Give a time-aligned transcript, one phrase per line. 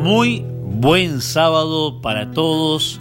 [0.00, 3.00] Muy buen sábado para todos.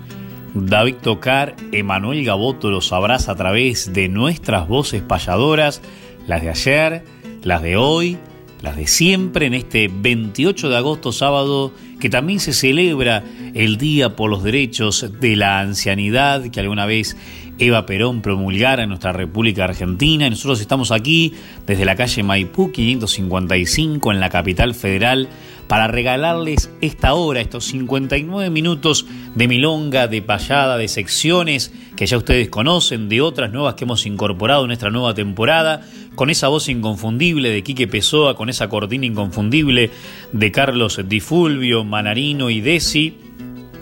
[0.53, 5.81] David Tocar, Emanuel Gaboto los abraza a través de nuestras voces payadoras,
[6.27, 7.05] las de ayer,
[7.41, 8.17] las de hoy,
[8.61, 14.17] las de siempre, en este 28 de agosto sábado, que también se celebra el Día
[14.17, 17.15] por los Derechos de la Ancianidad, que alguna vez
[17.59, 20.27] Eva Perón promulgara en nuestra República Argentina.
[20.27, 21.33] Y nosotros estamos aquí
[21.65, 25.29] desde la calle Maipú 555 en la capital federal
[25.69, 32.17] para regalarles esta hora, estos 59 minutos de milonga, de payada, de secciones que ya
[32.17, 36.69] ustedes conocen, de otras nuevas que hemos incorporado en nuestra nueva temporada, con esa voz
[36.69, 39.91] inconfundible de Quique Pessoa, con esa cortina inconfundible
[40.33, 43.17] de Carlos Di Fulvio, Manarino y Desi,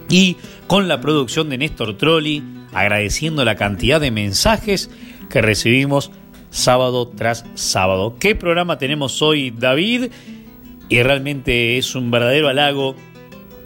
[0.09, 0.35] y
[0.67, 2.43] con la producción de Néstor Trolli,
[2.73, 4.89] agradeciendo la cantidad de mensajes
[5.29, 6.11] que recibimos
[6.49, 8.17] sábado tras sábado.
[8.19, 10.11] ¿Qué programa tenemos hoy, David?
[10.89, 12.95] Y realmente es un verdadero halago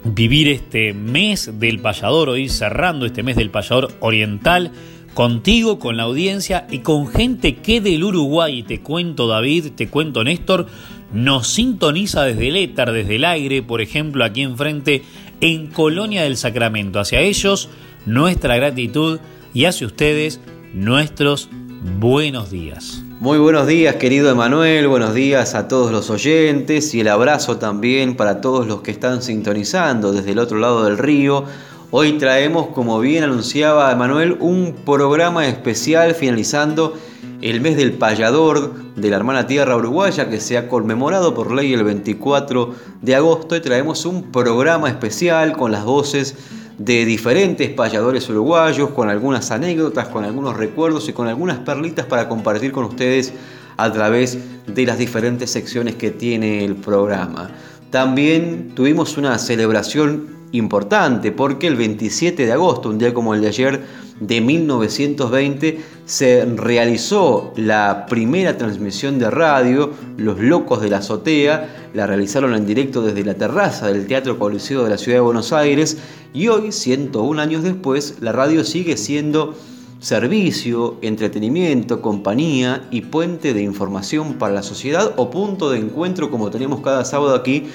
[0.04, 4.72] vivir este mes del payador, o ir cerrando este mes del payador oriental
[5.14, 10.24] contigo, con la audiencia y con gente que del Uruguay, te cuento David, te cuento
[10.24, 10.66] Néstor,
[11.12, 15.02] nos sintoniza desde el éter, desde el aire, por ejemplo, aquí enfrente
[15.40, 16.98] en Colonia del Sacramento.
[16.98, 17.68] Hacia ellos,
[18.06, 19.20] nuestra gratitud
[19.52, 20.40] y hacia ustedes,
[20.72, 21.50] nuestros
[21.98, 23.04] buenos días.
[23.22, 28.16] Muy buenos días, querido Emanuel, buenos días a todos los oyentes y el abrazo también
[28.16, 31.44] para todos los que están sintonizando desde el otro lado del río.
[31.92, 36.94] Hoy traemos, como bien anunciaba Emanuel, un programa especial finalizando
[37.42, 41.72] el mes del payador de la hermana tierra uruguaya que se ha conmemorado por ley
[41.74, 46.34] el 24 de agosto y traemos un programa especial con las voces
[46.78, 52.28] de diferentes payadores uruguayos, con algunas anécdotas, con algunos recuerdos y con algunas perlitas para
[52.28, 53.32] compartir con ustedes
[53.76, 57.50] a través de las diferentes secciones que tiene el programa.
[57.90, 63.48] También tuvimos una celebración importante porque el 27 de agosto, un día como el de
[63.48, 63.84] ayer
[64.20, 72.06] de 1920, se realizó la primera transmisión de radio, Los Locos de la Azotea, la
[72.06, 75.98] realizaron en directo desde la terraza del Teatro Coliseo de la Ciudad de Buenos Aires
[76.32, 79.54] y hoy, 101 años después, la radio sigue siendo
[80.02, 86.50] servicio, entretenimiento, compañía y puente de información para la sociedad o punto de encuentro como
[86.50, 87.68] tenemos cada sábado aquí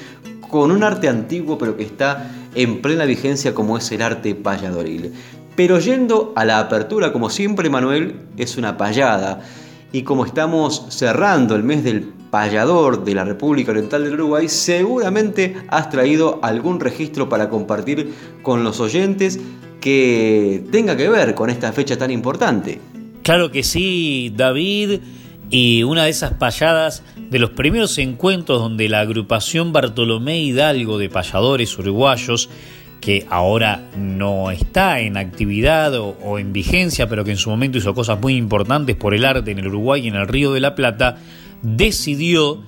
[0.49, 5.13] con un arte antiguo pero que está en plena vigencia como es el arte payadoril.
[5.55, 9.41] Pero yendo a la apertura, como siempre Manuel, es una payada.
[9.91, 12.01] Y como estamos cerrando el mes del
[12.31, 18.63] payador de la República Oriental del Uruguay, seguramente has traído algún registro para compartir con
[18.63, 19.39] los oyentes
[19.79, 22.79] que tenga que ver con esta fecha tan importante.
[23.21, 24.99] Claro que sí, David.
[25.49, 31.09] Y una de esas payadas de los primeros encuentros donde la agrupación Bartolomé Hidalgo de
[31.09, 32.49] payadores uruguayos,
[32.99, 37.93] que ahora no está en actividad o, en vigencia, pero que en su momento hizo
[37.93, 40.75] cosas muy importantes por el arte en el Uruguay y en el Río de la
[40.75, 41.17] Plata,
[41.61, 42.61] decidió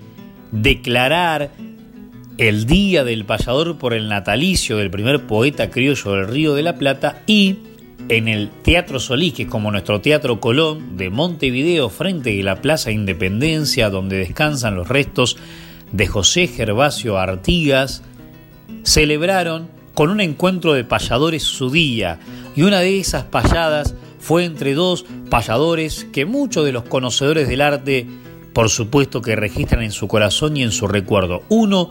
[0.51, 1.51] declarar
[2.38, 6.78] el Día del Payador por el natalicio del primer poeta criollo del Río de la
[6.78, 7.57] Plata y
[8.07, 12.62] en el Teatro Solís, que es como nuestro Teatro Colón de Montevideo, frente a la
[12.62, 15.38] Plaza Independencia, donde descansan los restos
[15.91, 18.03] de José Gervasio Artigas,
[18.83, 22.19] celebraron con un encuentro de payadores su día,
[22.56, 27.62] y una de esas payadas fue entre dos payadores que muchos de los conocedores del
[27.62, 28.07] arte,
[28.53, 31.44] por supuesto que registran en su corazón y en su recuerdo.
[31.50, 31.89] Uno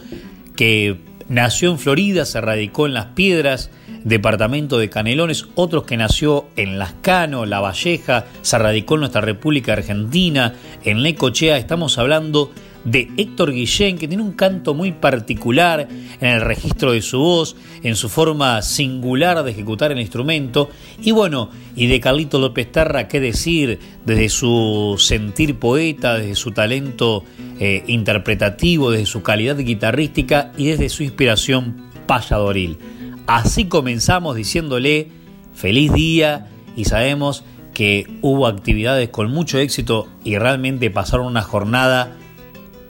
[0.57, 0.99] que
[1.29, 3.71] nació en Florida, se radicó en Las Piedras,
[4.05, 9.75] departamento de Canelones, otros que nació en Lascano, La Valleja, se radicó en nuestra República
[9.75, 10.55] Argentina,
[10.85, 12.53] en Lecochea, estamos hablando
[12.91, 15.89] de Héctor Guillén, que tiene un canto muy particular
[16.21, 20.71] en el registro de su voz, en su forma singular de ejecutar el instrumento.
[21.03, 26.53] Y bueno, y de Carlito López Tarra, qué decir, desde su sentir poeta, desde su
[26.53, 27.25] talento
[27.61, 32.79] eh, interpretativo, desde su calidad guitarrística y desde su inspiración payadoril.
[33.27, 35.09] Así comenzamos diciéndole
[35.55, 37.45] feliz día y sabemos
[37.75, 42.17] que hubo actividades con mucho éxito y realmente pasaron una jornada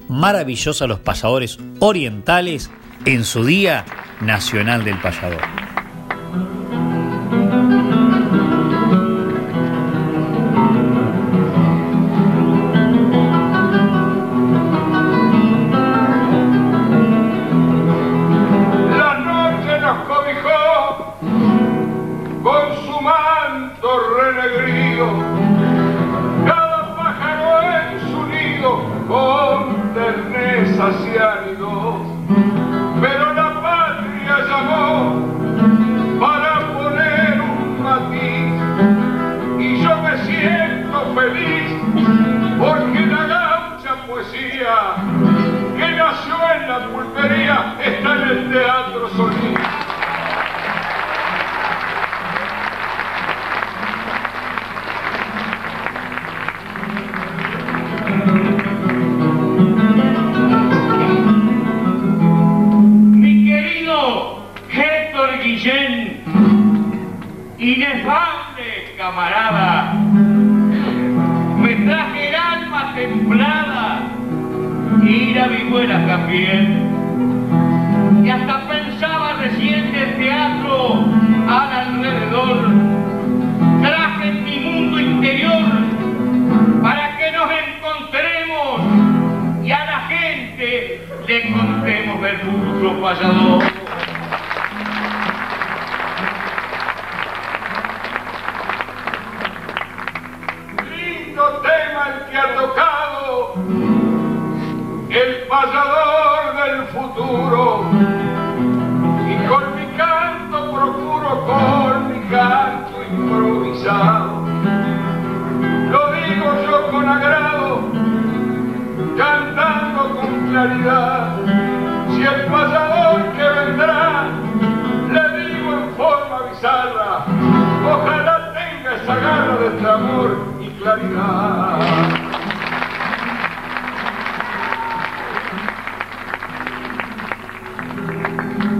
[0.08, 2.70] maravillosa a los payadores orientales
[3.04, 3.84] en su Día
[4.20, 5.42] Nacional del Payador.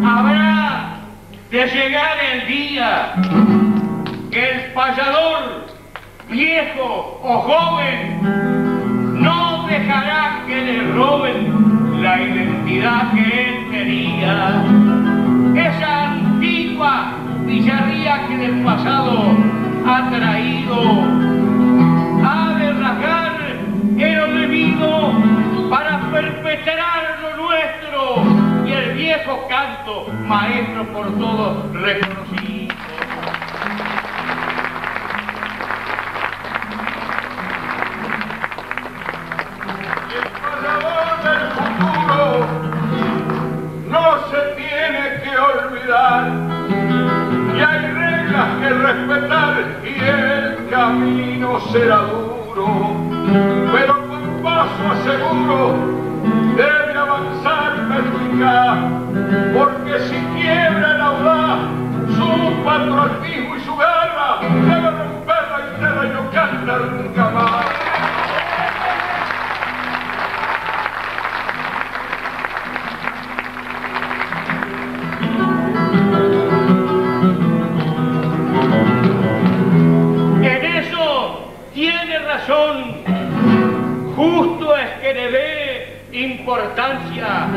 [0.04, 1.00] Habrá
[1.50, 3.14] de llegar el día
[4.30, 5.66] que el payador,
[6.30, 8.20] viejo o joven,
[9.20, 14.64] no dejará que le roben la identidad que él tenía.
[15.68, 17.12] Esa antigua
[17.44, 19.36] villarría que del pasado
[19.86, 21.37] ha traído
[30.26, 32.74] maestro por todos reconocido.
[40.14, 40.26] El
[40.60, 42.46] trabajo del futuro
[43.88, 46.22] no se tiene que olvidar
[47.56, 49.52] y hay reglas que respetar
[49.84, 52.68] y el camino será duro
[53.72, 55.74] pero con paso seguro
[56.56, 58.97] debe avanzar perjudicado
[59.52, 61.58] porque si quiebra el audaz
[62.16, 67.66] su patriotismo y su garra, debe romper la guitarra y no canta nunca más.
[80.42, 82.94] En eso tiene razón,
[84.16, 87.48] justo es que le dé importancia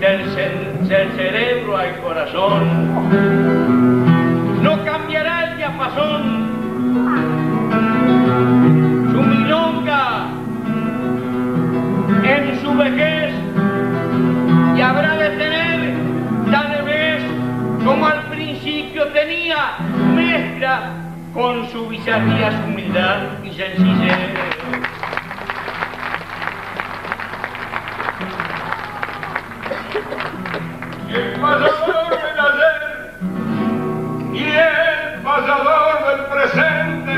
[0.00, 2.62] del, cerebro al corazón.
[4.62, 6.48] No cambiará el diapasón,
[9.12, 10.28] su milonga
[12.24, 13.34] en su vejez
[14.74, 15.94] y habrá de tener
[16.50, 17.22] tal vez
[17.84, 19.76] como al principio tenía
[20.14, 20.92] mezcla
[21.34, 24.89] con su bizarría, su humildad y sencillez.
[31.40, 33.10] pasador del ayer
[34.34, 37.16] y el pasador del presente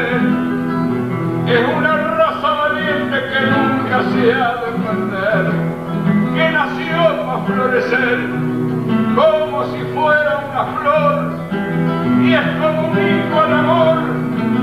[1.49, 5.45] es una raza valiente que nunca se ha de perder,
[6.35, 8.19] que nació para florecer
[9.17, 11.15] como si fuera una flor
[12.23, 13.99] y es como un hijo al amor,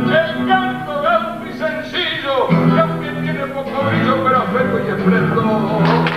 [0.07, 6.08] el canto alto y sencillo, que aunque tiene poco brillo pero afecto y esplendor.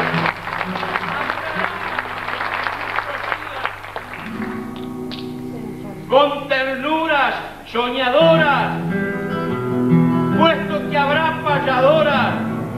[7.73, 8.77] Soñadoras,
[10.39, 12.35] puesto que habrá payadoras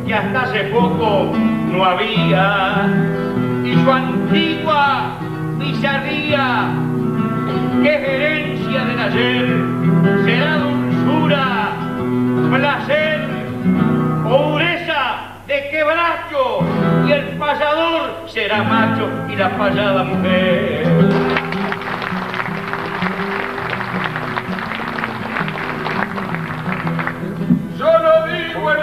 [0.07, 1.33] que hasta hace poco
[1.73, 2.87] no había,
[3.65, 5.19] y su antigua
[5.59, 6.69] bizarría,
[7.83, 9.65] que es herencia del ayer,
[10.25, 11.73] será dulzura,
[12.53, 13.21] placer
[14.31, 16.61] o de quebracho,
[17.09, 21.24] y el payador será macho y la payada mujer.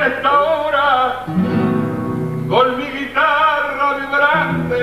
[0.07, 1.25] Esta hora
[2.49, 4.81] con mi guitarra vibrante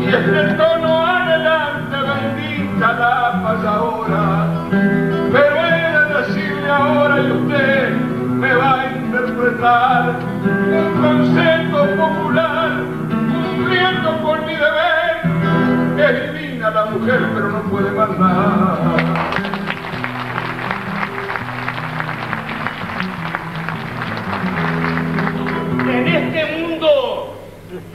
[0.00, 4.24] y este tono adelante bendita la pasadora
[5.32, 12.70] pero he de decirle ahora y usted me va a interpretar un concepto popular
[13.08, 15.14] cumpliendo con mi deber
[15.96, 19.39] es divina la mujer pero no puede mandar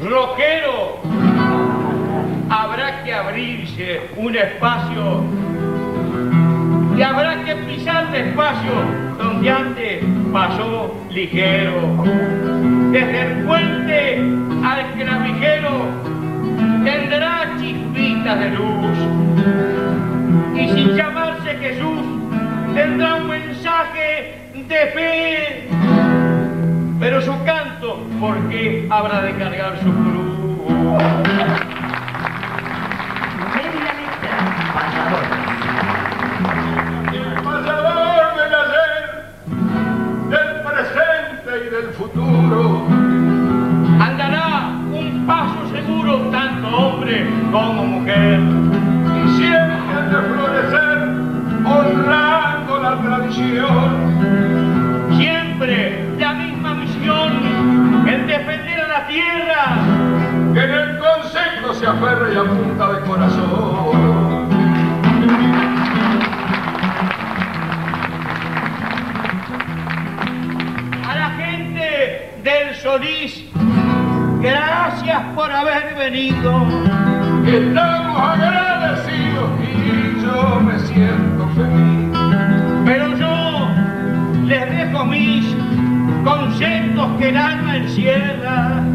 [0.10, 1.00] roquero
[2.50, 5.24] habrá que abrirse un espacio.
[6.98, 8.72] Y habrá que pisar despacio
[9.18, 12.04] donde antes pasó ligero.
[12.92, 14.22] Desde el puente
[14.64, 15.72] al clavijero
[16.86, 18.98] tendrá chispitas de luz.
[20.56, 22.00] Y sin llamarse Jesús
[22.74, 25.68] tendrá un mensaje de fe.
[27.00, 27.64] Pero su canto,
[28.25, 30.25] ¿por qué habrá de cargar su cruz?
[37.13, 39.05] El pasador del ayer,
[40.32, 42.88] del presente y del futuro.
[44.00, 48.39] Andará un paso seguro, tanto hombre como mujer.
[48.39, 50.98] Y siempre de florecer,
[51.63, 53.89] honrando la tradición.
[55.15, 56.05] Siempre
[59.15, 59.77] tierra,
[60.53, 64.50] que en el consejo se aferre y apunta de corazón.
[71.10, 73.45] A la gente del Solís,
[74.41, 76.65] gracias por haber venido.
[77.48, 82.17] Estamos agradecidos y yo me siento feliz.
[82.84, 83.69] Pero yo
[84.45, 85.55] les dejo mis
[86.25, 88.95] conceptos que el alma encierra.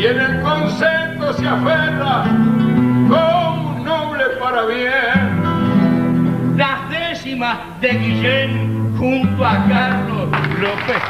[0.00, 6.56] Y en el concepto se aferra como un noble para bien.
[6.56, 11.02] Las décimas de Guillén junto a Carlos López.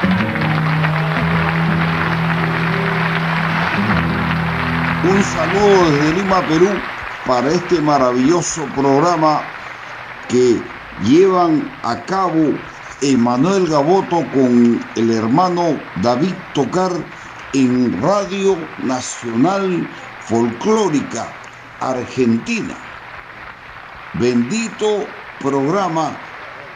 [5.04, 6.70] Un saludo desde Lima, Perú,
[7.28, 9.42] para este maravilloso programa
[10.26, 10.61] que
[11.04, 12.54] llevan a cabo
[13.02, 16.90] Emanuel Gaboto con el hermano David Tocar
[17.52, 19.88] en Radio Nacional
[20.21, 21.28] Folclórica
[21.80, 22.76] Argentina.
[24.14, 25.07] Bendito
[25.40, 26.16] programa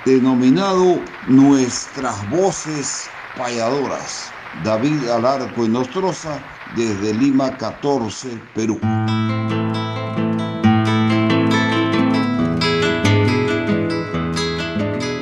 [0.05, 4.31] denominado Nuestras Voces Payadoras.
[4.63, 6.39] David Alarco Nostroza
[6.77, 8.81] desde Lima 14, Perú.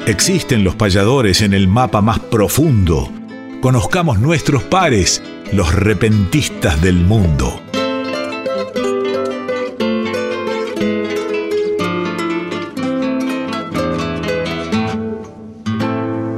[0.07, 3.09] Existen los payadores en el mapa más profundo.
[3.63, 7.61] Conozcamos nuestros pares, los repentistas del mundo.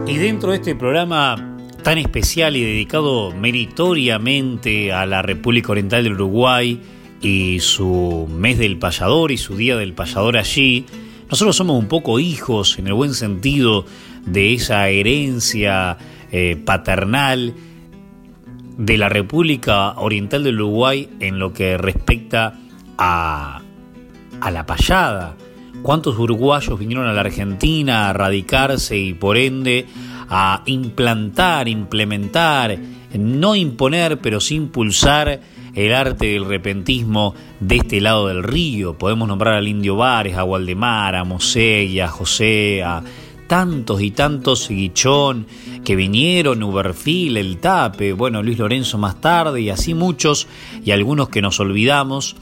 [0.08, 6.14] Y dentro de este programa tan especial y dedicado meritoriamente a la República Oriental del
[6.14, 6.80] Uruguay
[7.20, 10.86] y su mes del payador y su día del payador allí,
[11.30, 13.86] nosotros somos un poco hijos, en el buen sentido,
[14.26, 15.98] de esa herencia
[16.32, 17.54] eh, paternal
[18.76, 22.58] de la República Oriental del Uruguay en lo que respecta
[22.98, 23.62] a,
[24.40, 25.36] a la payada.
[25.82, 29.86] ¿Cuántos uruguayos vinieron a la Argentina a radicarse y por ende
[30.28, 32.78] a implantar, implementar,
[33.18, 35.40] no imponer, pero sí impulsar
[35.74, 38.96] el arte del repentismo de este lado del río.
[38.96, 43.02] Podemos nombrar al Indio Vares, a Waldemar, a Mosé, a José, a
[43.46, 45.46] tantos y tantos Guichón
[45.84, 50.46] que vinieron, Uberfil, El Tape, bueno, Luis Lorenzo más tarde y así muchos
[50.84, 52.36] y algunos que nos olvidamos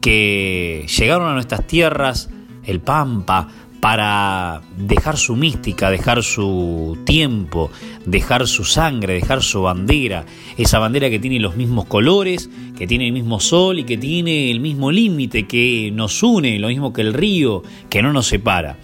[0.00, 2.28] que llegaron a nuestras tierras,
[2.64, 3.48] el Pampa,
[3.84, 7.70] para dejar su mística, dejar su tiempo,
[8.06, 10.24] dejar su sangre, dejar su bandera,
[10.56, 12.48] esa bandera que tiene los mismos colores,
[12.78, 16.68] que tiene el mismo sol y que tiene el mismo límite, que nos une, lo
[16.68, 18.78] mismo que el río, que no nos separa.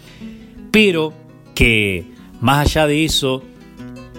[0.70, 1.14] Pero
[1.60, 2.06] que
[2.40, 3.42] más allá de eso,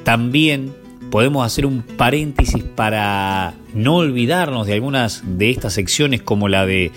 [0.03, 0.75] también
[1.09, 6.91] podemos hacer un paréntesis para no olvidarnos de algunas de estas secciones como la de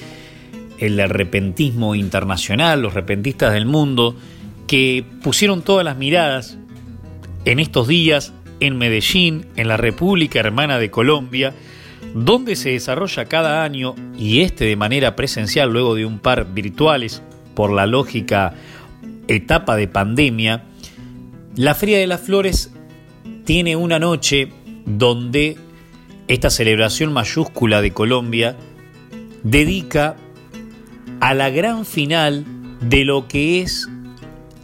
[0.76, 4.16] el repentismo internacional, los repentistas del mundo,
[4.66, 6.58] que pusieron todas las miradas
[7.46, 11.54] en estos días en Medellín, en la República Hermana de Colombia,
[12.14, 17.22] donde se desarrolla cada año, y este de manera presencial luego de un par virtuales
[17.54, 18.52] por la lógica
[19.28, 20.64] etapa de pandemia,
[21.56, 22.72] la Feria de las Flores
[23.44, 24.48] tiene una noche
[24.86, 25.56] donde
[26.28, 28.56] esta celebración mayúscula de Colombia
[29.42, 30.16] dedica
[31.20, 32.44] a la gran final
[32.80, 33.88] de lo que es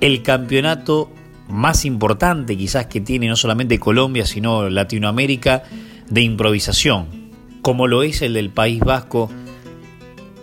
[0.00, 1.10] el campeonato
[1.48, 5.64] más importante quizás que tiene no solamente Colombia, sino Latinoamérica,
[6.08, 7.06] de improvisación,
[7.62, 9.30] como lo es el del País Vasco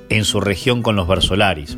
[0.09, 1.77] en su región con los Versolaris.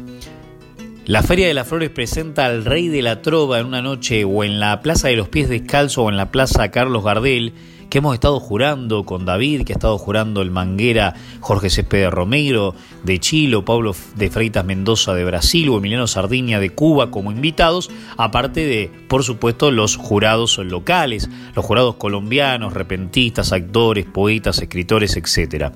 [1.10, 4.44] La Feria de las Flores presenta al Rey de la Trova en una noche o
[4.44, 7.56] en la Plaza de los Pies Descalzos o en la Plaza Carlos Gardel,
[7.90, 12.76] que hemos estado jurando con David, que ha estado jurando el Manguera Jorge Céspedes Romero
[13.04, 17.90] de Chile, Pablo de Freitas Mendoza de Brasil o Emiliano Sardinia de Cuba como invitados,
[18.16, 25.72] aparte de, por supuesto, los jurados locales, los jurados colombianos, repentistas, actores, poetas, escritores, etc.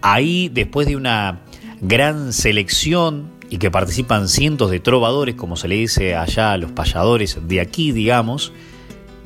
[0.00, 1.42] Ahí, después de una
[1.82, 6.70] gran selección y que participan cientos de trovadores, como se le dice allá a los
[6.70, 8.52] payadores de aquí, digamos,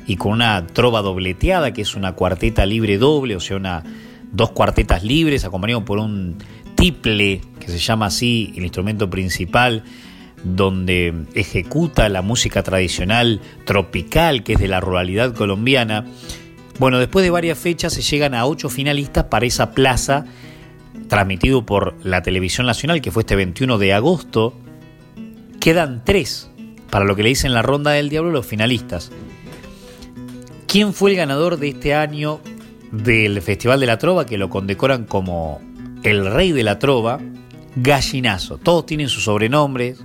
[0.07, 3.83] y con una trova dobleteada, que es una cuarteta libre doble, o sea, una,
[4.31, 6.37] dos cuartetas libres acompañado por un
[6.73, 9.83] tiple, que se llama así el instrumento principal,
[10.43, 16.05] donde ejecuta la música tradicional tropical, que es de la ruralidad colombiana.
[16.79, 20.25] Bueno, después de varias fechas se llegan a ocho finalistas para esa plaza,
[21.07, 24.53] transmitido por la televisión nacional, que fue este 21 de agosto.
[25.59, 26.49] Quedan tres
[26.89, 29.11] para lo que le dicen la ronda del diablo los finalistas.
[30.67, 32.39] ¿Quién fue el ganador de este año
[32.91, 35.61] del Festival de la Trova, que lo condecoran como
[36.03, 37.19] el rey de la Trova?
[37.75, 38.57] Gallinazo.
[38.57, 40.03] Todos tienen sus sobrenombres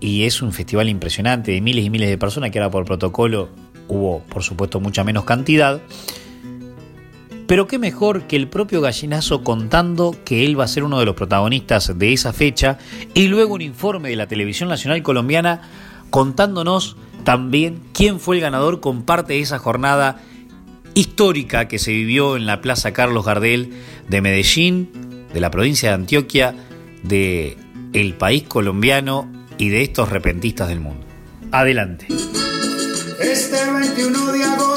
[0.00, 3.48] y es un festival impresionante de miles y miles de personas que ahora por protocolo
[3.88, 5.80] hubo, por supuesto, mucha menos cantidad.
[7.52, 11.04] Pero qué mejor que el propio Gallinazo contando que él va a ser uno de
[11.04, 12.78] los protagonistas de esa fecha
[13.12, 15.60] y luego un informe de la televisión nacional colombiana
[16.08, 20.22] contándonos también quién fue el ganador con parte de esa jornada
[20.94, 23.74] histórica que se vivió en la Plaza Carlos Gardel
[24.08, 24.88] de Medellín,
[25.34, 26.54] de la provincia de Antioquia,
[27.02, 27.58] de
[27.92, 31.04] el país colombiano y de estos repentistas del mundo.
[31.50, 32.06] Adelante.
[33.20, 34.71] Este 21 de agosto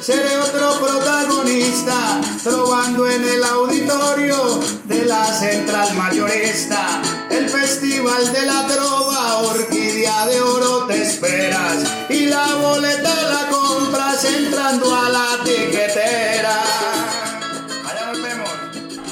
[0.00, 8.66] seré otro protagonista, trovando en el auditorio de la Central Mayorista, el Festival de la
[8.66, 14.99] Trova, Orquídea de Oro te esperas, y la boleta la compras entrando a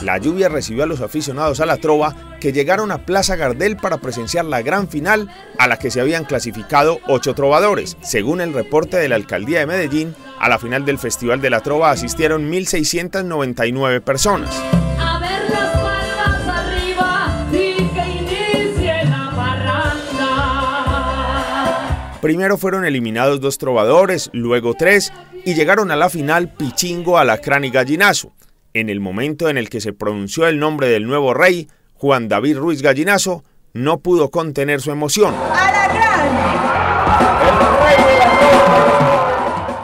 [0.09, 3.99] La lluvia recibió a los aficionados a la trova que llegaron a Plaza Gardel para
[3.99, 7.99] presenciar la gran final a la que se habían clasificado ocho trovadores.
[8.01, 11.61] Según el reporte de la alcaldía de Medellín, a la final del Festival de la
[11.61, 14.49] Trova asistieron 1.699 personas.
[22.23, 25.13] Primero fueron eliminados dos trovadores, luego tres,
[25.45, 28.33] y llegaron a la final Pichingo, Alacrán y Gallinazo.
[28.75, 32.59] En el momento en el que se pronunció el nombre del nuevo rey, Juan David
[32.59, 35.35] Ruiz Gallinazo no pudo contener su emoción.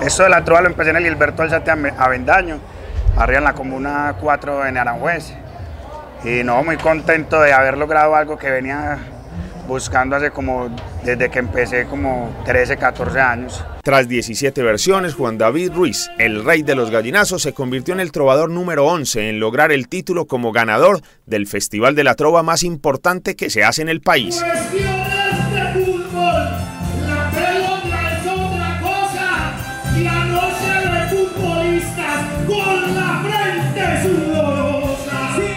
[0.00, 2.58] Eso de la trova lo empecé en el Gilberto Alzate Avendaño,
[3.16, 5.32] arriba en la comuna 4 en Aranjuez.
[6.24, 8.98] Y no, muy contento de haber logrado algo que venía
[9.66, 10.74] buscando hace como
[11.05, 13.64] desde que empecé como 13, 14 años.
[13.83, 18.12] Tras 17 versiones, Juan David Ruiz, el rey de los gallinazos, se convirtió en el
[18.12, 22.62] trovador número 11 en lograr el título como ganador del Festival de la Trova más
[22.62, 24.42] importante que se hace en el país.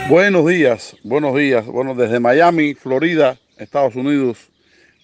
[0.10, 1.66] Buenos días, buenos días.
[1.66, 4.38] Bueno, desde Miami, Florida, Estados Unidos,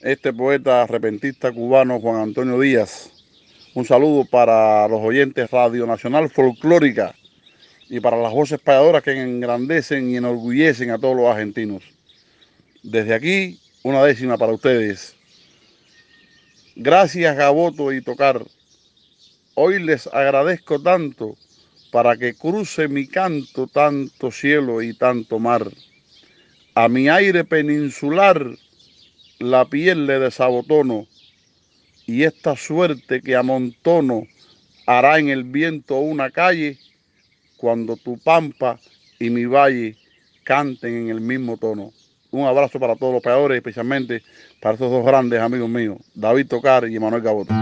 [0.01, 3.09] este poeta arrepentista cubano Juan Antonio Díaz.
[3.73, 7.15] Un saludo para los oyentes Radio Nacional Folclórica
[7.89, 11.83] y para las voces payadoras que engrandecen y enorgullecen a todos los argentinos.
[12.83, 15.15] Desde aquí, una décima para ustedes.
[16.75, 18.43] Gracias Gaboto y Tocar.
[19.55, 21.35] Hoy les agradezco tanto
[21.91, 25.71] para que cruce mi canto tanto cielo y tanto mar.
[26.75, 28.49] A mi aire peninsular
[29.37, 31.05] la piel le desabotono
[32.07, 34.23] y esta suerte que amontono
[34.87, 36.79] hará en el viento una calle
[37.57, 38.79] cuando tu pampa
[39.19, 39.95] y mi valle
[40.43, 41.93] canten en el mismo tono.
[42.31, 44.23] Un abrazo para todos los peadores, especialmente
[44.59, 47.53] para estos dos grandes amigos míos, David Tocar y Manuel Gaboto.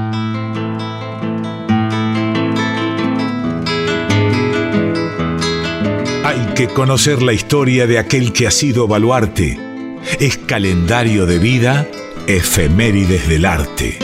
[6.31, 9.59] Hay que conocer la historia de aquel que ha sido baluarte.
[10.17, 11.89] Es calendario de vida,
[12.25, 13.99] efemérides del arte.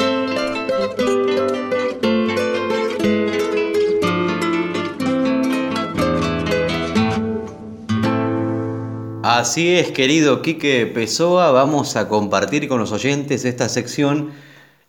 [9.24, 14.32] Así es, querido Quique Pessoa, vamos a compartir con los oyentes esta sección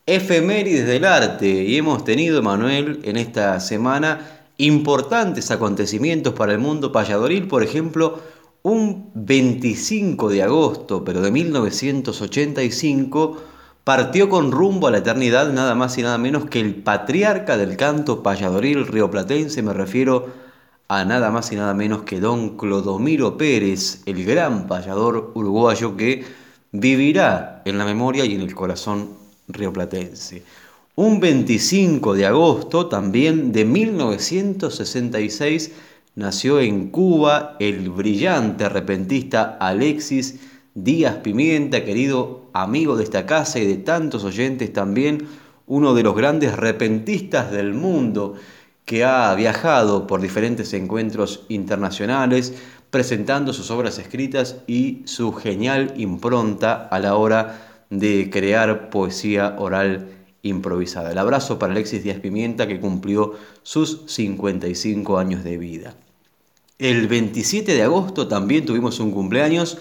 [0.07, 6.92] efemérides del arte y hemos tenido, Manuel, en esta semana importantes acontecimientos para el mundo
[6.92, 8.21] payadoril, por ejemplo,
[8.62, 13.38] un 25 de agosto, pero de 1985,
[13.85, 17.77] partió con rumbo a la eternidad nada más y nada menos que el patriarca del
[17.77, 20.27] canto payadoril rioplatense, me refiero
[20.88, 26.25] a nada más y nada menos que don Clodomiro Pérez, el gran payador uruguayo que
[26.73, 29.11] vivirá en la memoria y en el corazón
[29.49, 30.42] rioplatense.
[31.01, 35.71] Un 25 de agosto también de 1966
[36.17, 40.41] nació en Cuba el brillante repentista Alexis
[40.75, 45.29] Díaz Pimienta, querido amigo de esta casa y de tantos oyentes también,
[45.69, 48.35] uno de los grandes repentistas del mundo
[48.85, 52.55] que ha viajado por diferentes encuentros internacionales
[52.91, 60.17] presentando sus obras escritas y su genial impronta a la hora de crear poesía oral
[60.42, 61.12] improvisada.
[61.12, 65.94] El abrazo para Alexis Díaz Pimienta que cumplió sus 55 años de vida.
[66.79, 69.79] El 27 de agosto también tuvimos un cumpleaños,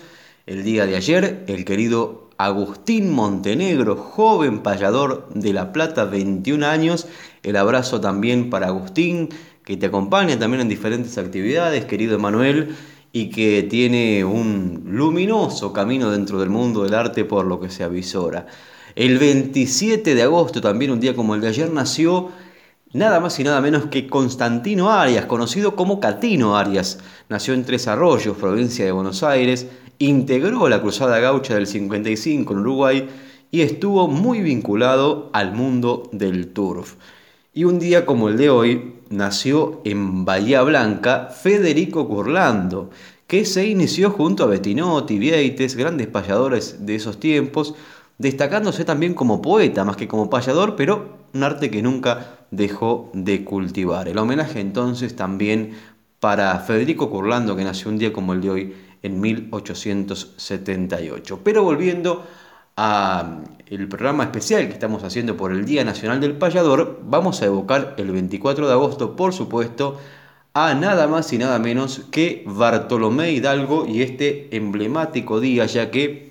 [0.48, 7.08] el día de ayer, el querido Agustín Montenegro, joven payador de La Plata, 21 años.
[7.44, 9.30] El abrazo también para Agustín,
[9.64, 12.76] que te acompaña también en diferentes actividades, querido Emanuel,
[13.12, 17.84] y que tiene un luminoso camino dentro del mundo del arte por lo que se
[17.84, 18.48] avisora.
[18.98, 22.32] El 27 de agosto, también un día como el de ayer, nació
[22.94, 26.98] nada más y nada menos que Constantino Arias, conocido como Catino Arias.
[27.30, 29.68] Nació en Tres Arroyos, provincia de Buenos Aires,
[30.00, 33.10] integró la Cruzada Gaucha del 55 en Uruguay
[33.52, 36.96] y estuvo muy vinculado al mundo del turf.
[37.54, 42.90] Y un día como el de hoy, nació en Bahía Blanca Federico Curlando,
[43.28, 47.76] que se inició junto a Bettinotti, Vieites, grandes payadores de esos tiempos,
[48.18, 53.44] destacándose también como poeta, más que como payador, pero un arte que nunca dejó de
[53.44, 54.08] cultivar.
[54.08, 55.74] El homenaje entonces también
[56.20, 61.42] para Federico Curlando, que nació un día como el de hoy, en 1878.
[61.44, 62.26] Pero volviendo
[62.76, 67.46] a el programa especial que estamos haciendo por el Día Nacional del Payador, vamos a
[67.46, 69.98] evocar el 24 de agosto, por supuesto,
[70.54, 76.27] a nada más y nada menos que Bartolomé Hidalgo y este emblemático día, ya que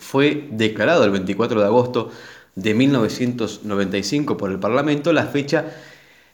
[0.00, 2.10] fue declarado el 24 de agosto
[2.56, 5.66] de 1995 por el Parlamento la fecha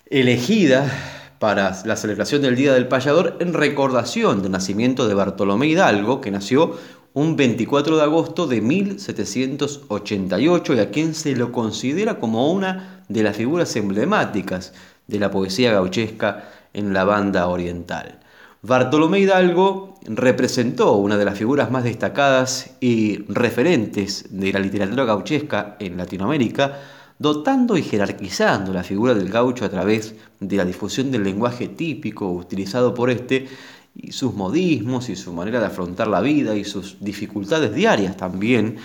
[0.08, 0.90] elegida
[1.38, 6.30] para la celebración del Día del Payador en recordación del nacimiento de Bartolomé Hidalgo, que
[6.30, 6.78] nació
[7.12, 13.22] un 24 de agosto de 1788 y a quien se lo considera como una de
[13.22, 14.74] las figuras emblemáticas
[15.06, 18.20] de la poesía gauchesca en la banda oriental.
[18.66, 25.76] Bartolomé Hidalgo representó una de las figuras más destacadas y referentes de la literatura gauchesca
[25.78, 26.76] en Latinoamérica,
[27.16, 32.28] dotando y jerarquizando la figura del gaucho a través de la difusión del lenguaje típico
[32.32, 33.46] utilizado por este
[33.94, 38.78] y sus modismos y su manera de afrontar la vida y sus dificultades diarias también.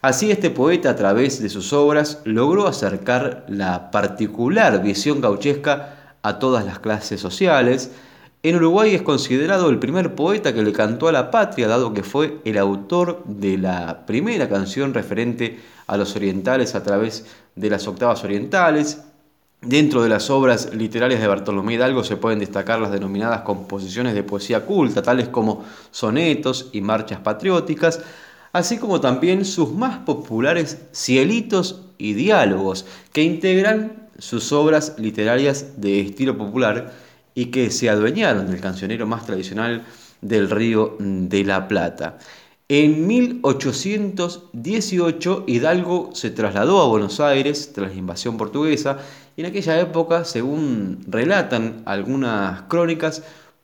[0.00, 6.38] Así este poeta a través de sus obras logró acercar la particular visión gauchesca a
[6.38, 7.90] todas las clases sociales,
[8.42, 12.04] en Uruguay es considerado el primer poeta que le cantó a la patria, dado que
[12.04, 17.88] fue el autor de la primera canción referente a los orientales a través de las
[17.88, 19.02] octavas orientales.
[19.60, 24.22] Dentro de las obras literarias de Bartolomé Hidalgo se pueden destacar las denominadas composiciones de
[24.22, 28.00] poesía culta, tales como sonetos y marchas patrióticas,
[28.52, 36.02] así como también sus más populares cielitos y diálogos, que integran sus obras literarias de
[36.02, 37.07] estilo popular
[37.38, 39.84] y que se adueñaron del cancionero más tradicional
[40.20, 42.18] del Río de la Plata.
[42.68, 48.98] En 1818 Hidalgo se trasladó a Buenos Aires tras la invasión portuguesa
[49.36, 53.22] y en aquella época, según relatan algunas crónicas,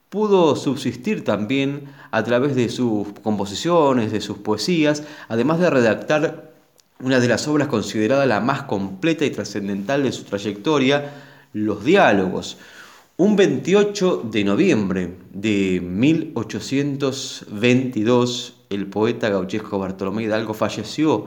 [0.09, 6.53] pudo subsistir también a través de sus composiciones, de sus poesías, además de redactar
[7.01, 11.11] una de las obras considerada la más completa y trascendental de su trayectoria,
[11.53, 12.57] Los Diálogos.
[13.17, 21.27] Un 28 de noviembre de 1822, el poeta gauchesco Bartolomé Hidalgo falleció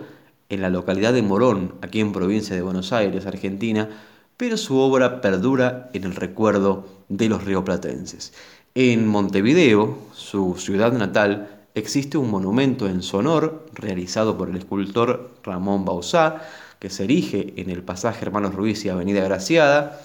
[0.50, 3.88] en la localidad de Morón, aquí en provincia de Buenos Aires, Argentina,
[4.36, 8.34] pero su obra perdura en el recuerdo de los rioplatenses.
[8.76, 15.32] En Montevideo, su ciudad natal, existe un monumento en su honor realizado por el escultor
[15.42, 16.42] Ramón Bauzá,
[16.80, 20.02] que se erige en el pasaje Hermanos Ruiz y Avenida Graciada.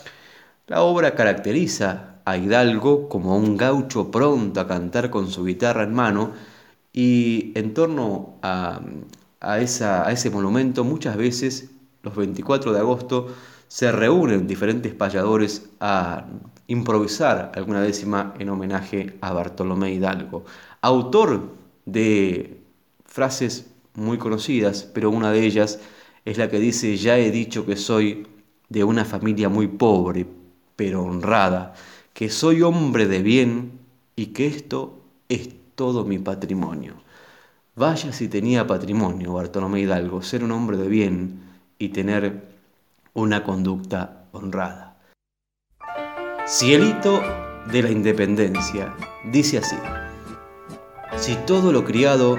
[0.66, 5.92] La obra caracteriza a Hidalgo como un gaucho pronto a cantar con su guitarra en
[5.92, 6.32] mano
[6.92, 8.80] y en torno a,
[9.40, 11.70] a ese monumento muchas veces
[12.02, 13.28] los 24 de agosto
[13.66, 16.26] se reúnen diferentes payadores a
[16.68, 20.44] improvisar alguna décima en homenaje a Bartolomé Hidalgo,
[20.80, 22.62] autor de
[23.04, 25.80] frases muy conocidas, pero una de ellas
[26.24, 28.26] es la que dice, ya he dicho que soy
[28.68, 30.26] de una familia muy pobre,
[30.76, 31.74] pero honrada,
[32.14, 33.80] que soy hombre de bien
[34.16, 36.94] y que esto es todo mi patrimonio.
[37.74, 41.40] Vaya si tenía patrimonio Bartolomé Hidalgo, ser un hombre de bien
[41.78, 42.42] y tener
[43.14, 44.96] una conducta honrada.
[46.46, 47.22] Cielito
[47.70, 48.94] de la Independencia
[49.30, 49.76] dice así,
[51.16, 52.38] si todo lo criado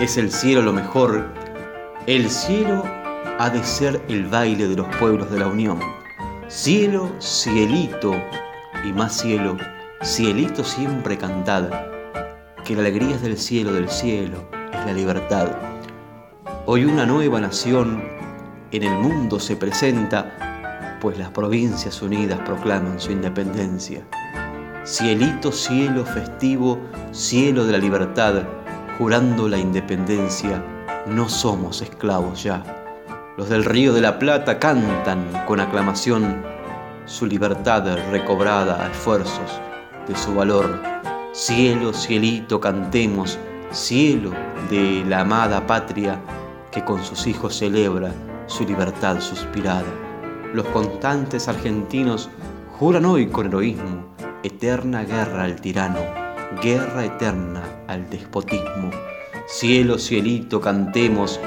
[0.00, 1.26] es el cielo lo mejor,
[2.06, 2.82] el cielo
[3.38, 5.78] ha de ser el baile de los pueblos de la Unión.
[6.50, 8.12] Cielo, cielito
[8.84, 9.56] y más cielo,
[10.02, 11.86] cielito siempre cantada,
[12.64, 15.56] que la alegría es del cielo del cielo, es la libertad.
[16.66, 18.02] Hoy una nueva nación
[18.72, 24.04] en el mundo se presenta, pues las provincias unidas proclaman su independencia.
[24.84, 26.80] Cielito, cielo festivo,
[27.12, 28.42] cielo de la libertad,
[28.98, 30.60] jurando la independencia,
[31.06, 32.79] no somos esclavos ya.
[33.40, 36.42] Los del Río de la Plata cantan con aclamación
[37.06, 39.62] su libertad recobrada a esfuerzos
[40.06, 40.78] de su valor.
[41.32, 43.38] Cielo, cielito, cantemos,
[43.70, 44.32] cielo
[44.68, 46.20] de la amada patria
[46.70, 48.12] que con sus hijos celebra
[48.46, 49.88] su libertad suspirada.
[50.52, 52.28] Los constantes argentinos
[52.78, 56.00] juran hoy con heroísmo eterna guerra al tirano,
[56.62, 58.90] guerra eterna al despotismo.
[59.46, 61.40] Cielo, cielito, cantemos,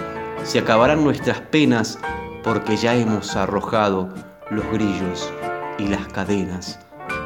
[0.43, 1.99] se acabarán nuestras penas
[2.43, 4.09] porque ya hemos arrojado
[4.49, 5.31] los grillos
[5.77, 6.79] y las cadenas.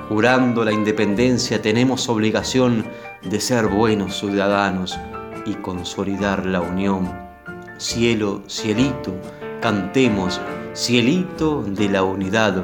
[0.10, 2.86] Jurando la independencia tenemos obligación
[3.23, 4.97] de ser buenos ciudadanos
[5.45, 7.12] y consolidar la unión.
[7.77, 9.13] Cielo, cielito,
[9.62, 10.39] Cantemos,
[10.73, 12.63] cielito de la unidad,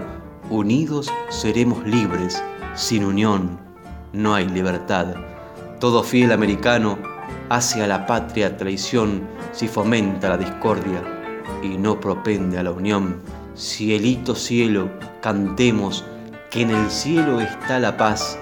[0.52, 2.42] unidos seremos libres,
[2.76, 3.60] sin unión
[4.14, 5.16] no hay libertad.
[5.80, 7.00] Todo fiel americano
[7.54, 11.04] hace a la patria traición si fomenta la discordia
[11.62, 13.22] y no propende a la unión.
[13.56, 14.90] Cielito cielo,
[15.22, 16.04] cantemos
[16.50, 18.40] que en el cielo está la paz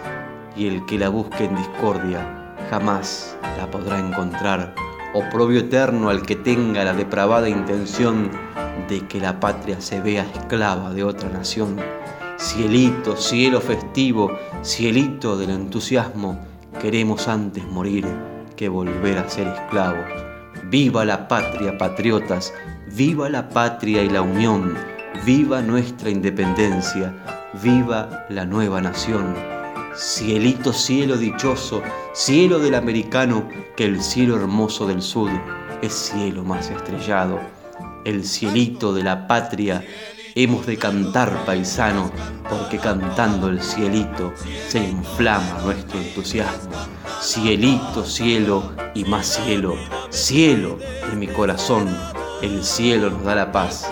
[0.55, 4.73] y el que la busque en discordia jamás la podrá encontrar
[5.13, 8.31] oprobio eterno al que tenga la depravada intención
[8.87, 11.75] de que la patria se vea esclava de otra nación.
[12.37, 14.31] Cielito, cielo festivo,
[14.63, 16.39] cielito del entusiasmo,
[16.81, 18.30] queremos antes morir
[18.61, 20.05] que volver a ser esclavos.
[20.65, 22.53] Viva la patria, patriotas,
[22.95, 24.77] viva la patria y la unión,
[25.25, 27.11] viva nuestra independencia,
[27.63, 29.33] viva la nueva nación.
[29.95, 31.81] Cielito, cielo dichoso,
[32.13, 35.31] cielo del americano, que el cielo hermoso del sur
[35.81, 37.39] es cielo más estrellado.
[38.05, 39.83] El cielito de la patria
[40.35, 42.11] hemos de cantar paisano,
[42.49, 44.33] porque cantando el cielito
[44.67, 46.71] se inflama nuestro entusiasmo.
[47.21, 49.75] Cielito, cielo y más cielo,
[50.09, 51.87] cielo de mi corazón,
[52.41, 53.87] el cielo nos da la paz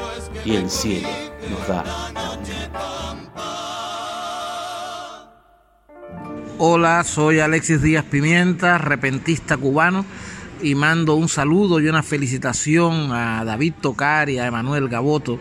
[0.46, 1.08] y el cielo
[1.50, 2.30] nos da la
[6.62, 10.06] Hola, soy Alexis Díaz Pimienta, repentista cubano,
[10.62, 15.40] y mando un saludo y una felicitación a David Tocar y a Emanuel Gaboto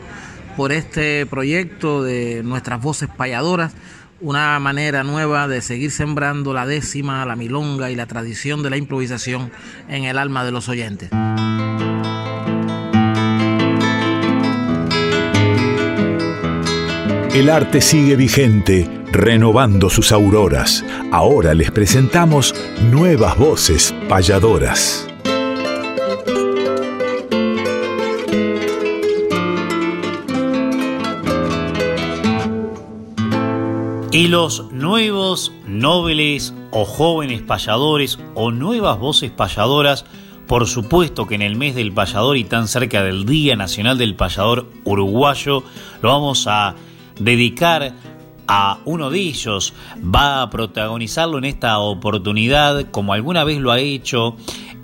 [0.58, 3.74] por este proyecto de nuestras voces payadoras,
[4.20, 8.76] una manera nueva de seguir sembrando la décima, la milonga y la tradición de la
[8.76, 9.52] improvisación
[9.88, 11.10] en el alma de los oyentes.
[17.32, 20.84] El arte sigue vigente, renovando sus auroras.
[21.12, 22.52] Ahora les presentamos
[22.90, 25.07] nuevas voces payadoras.
[34.18, 40.06] Y los nuevos nobles o jóvenes payadores o nuevas voces payadoras,
[40.48, 44.16] por supuesto que en el mes del payador y tan cerca del Día Nacional del
[44.16, 45.62] Payador Uruguayo,
[46.02, 46.74] lo vamos a
[47.20, 47.94] dedicar
[48.48, 49.72] a uno de ellos.
[50.02, 54.36] Va a protagonizarlo en esta oportunidad, como alguna vez lo ha hecho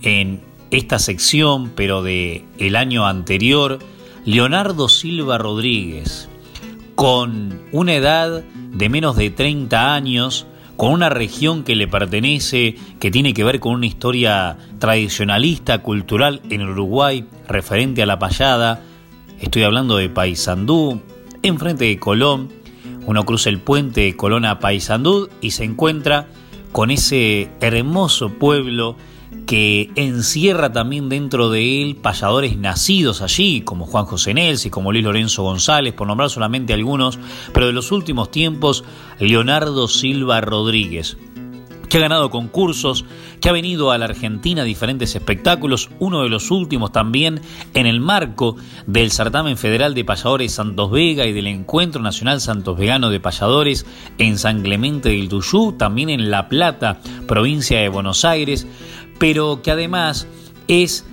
[0.02, 3.80] en esta sección, pero de el año anterior,
[4.24, 6.28] Leonardo Silva Rodríguez,
[6.94, 13.10] con una edad de menos de 30 años, con una región que le pertenece, que
[13.10, 18.82] tiene que ver con una historia tradicionalista, cultural en Uruguay, referente a la payada.
[19.40, 21.00] Estoy hablando de Paysandú,
[21.42, 22.48] enfrente de Colón.
[23.06, 26.26] Uno cruza el puente de Colón a Paysandú y se encuentra
[26.72, 28.96] con ese hermoso pueblo
[29.46, 35.04] que encierra también dentro de él payadores nacidos allí, como Juan José Nelsi, como Luis
[35.04, 37.18] Lorenzo González, por nombrar solamente algunos,
[37.52, 38.84] pero de los últimos tiempos,
[39.18, 41.16] Leonardo Silva Rodríguez
[41.94, 43.04] que ha ganado concursos,
[43.40, 47.40] que ha venido a la Argentina a diferentes espectáculos, uno de los últimos también
[47.72, 48.56] en el marco
[48.88, 53.86] del Certamen Federal de Payadores Santos Vega y del Encuentro Nacional Santos Vegano de Payadores
[54.18, 58.66] en San Clemente del Tuyú, también en La Plata, provincia de Buenos Aires,
[59.18, 60.26] pero que además
[60.68, 61.06] es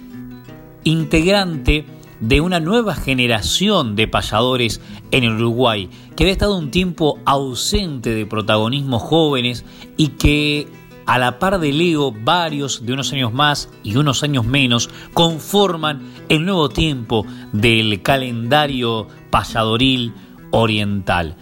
[0.84, 1.86] integrante
[2.20, 4.80] de una nueva generación de payadores
[5.12, 9.66] en Uruguay, que había estado un tiempo ausente de protagonismos jóvenes
[9.98, 10.68] y que
[11.08, 16.02] a la par de Leo, varios de unos años más y unos años menos conforman
[16.30, 20.14] el nuevo tiempo del calendario payadoril
[20.52, 21.36] oriental.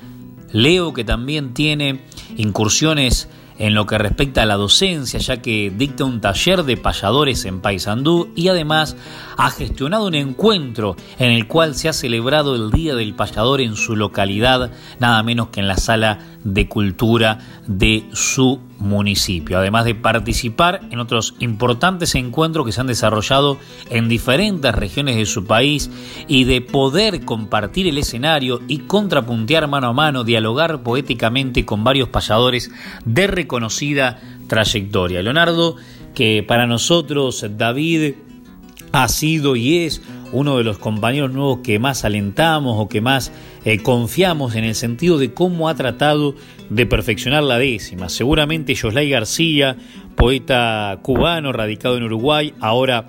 [0.51, 2.01] Leo que también tiene
[2.37, 7.45] incursiones en lo que respecta a la docencia, ya que dicta un taller de payadores
[7.45, 8.95] en Paysandú y además
[9.37, 13.75] ha gestionado un encuentro en el cual se ha celebrado el Día del Payador en
[13.75, 19.95] su localidad, nada menos que en la sala de cultura de su municipio, además de
[19.95, 23.57] participar en otros importantes encuentros que se han desarrollado
[23.89, 25.91] en diferentes regiones de su país
[26.27, 32.09] y de poder compartir el escenario y contrapuntear mano a mano, dialogar poéticamente con varios
[32.09, 32.71] payadores
[33.05, 35.21] de reconocida trayectoria.
[35.21, 35.75] Leonardo,
[36.13, 38.13] que para nosotros David
[38.91, 43.31] ha sido y es uno de los compañeros nuevos que más alentamos o que más
[43.65, 46.35] eh, confiamos en el sentido de cómo ha tratado
[46.69, 48.09] de perfeccionar la décima.
[48.09, 49.77] Seguramente Joslay García,
[50.15, 53.07] poeta cubano radicado en Uruguay, ahora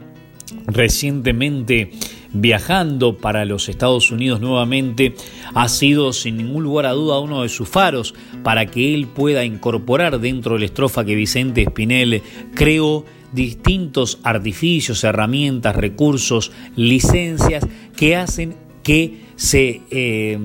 [0.66, 1.90] recientemente
[2.32, 5.14] viajando para los Estados Unidos nuevamente,
[5.54, 9.44] ha sido sin ningún lugar a duda uno de sus faros para que él pueda
[9.44, 12.22] incorporar dentro de la estrofa que Vicente Espinel
[12.54, 17.66] creó distintos artificios, herramientas, recursos, licencias
[17.96, 20.38] que hacen que se eh,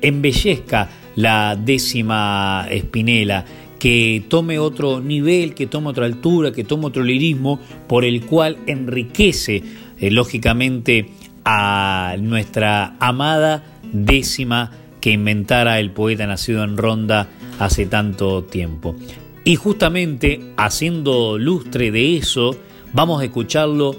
[0.00, 3.44] embellezca la décima espinela,
[3.78, 8.58] que tome otro nivel, que tome otra altura, que tome otro lirismo, por el cual
[8.66, 9.62] enriquece,
[9.98, 11.10] eh, lógicamente,
[11.44, 17.28] a nuestra amada décima que inventara el poeta nacido en Ronda
[17.58, 18.94] hace tanto tiempo.
[19.44, 22.56] Y justamente haciendo lustre de eso,
[22.92, 23.96] vamos a escucharlo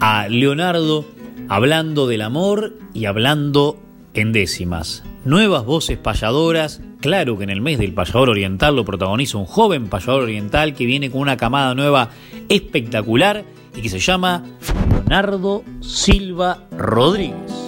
[0.00, 1.04] a Leonardo
[1.48, 3.78] hablando del amor y hablando
[4.14, 5.02] en décimas.
[5.24, 9.88] Nuevas voces payadoras, claro que en el mes del payador oriental lo protagoniza un joven
[9.88, 12.10] payador oriental que viene con una camada nueva
[12.48, 14.44] espectacular y que se llama
[14.90, 17.63] Leonardo Silva Rodríguez.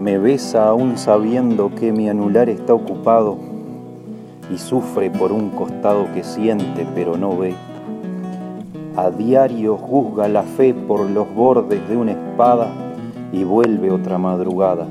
[0.00, 3.36] Me besa aún sabiendo que mi anular está ocupado
[4.50, 7.54] y sufre por un costado que siente pero no ve.
[8.96, 12.72] A diario juzga la fe por los bordes de una espada
[13.30, 14.88] y vuelve otra madrugada.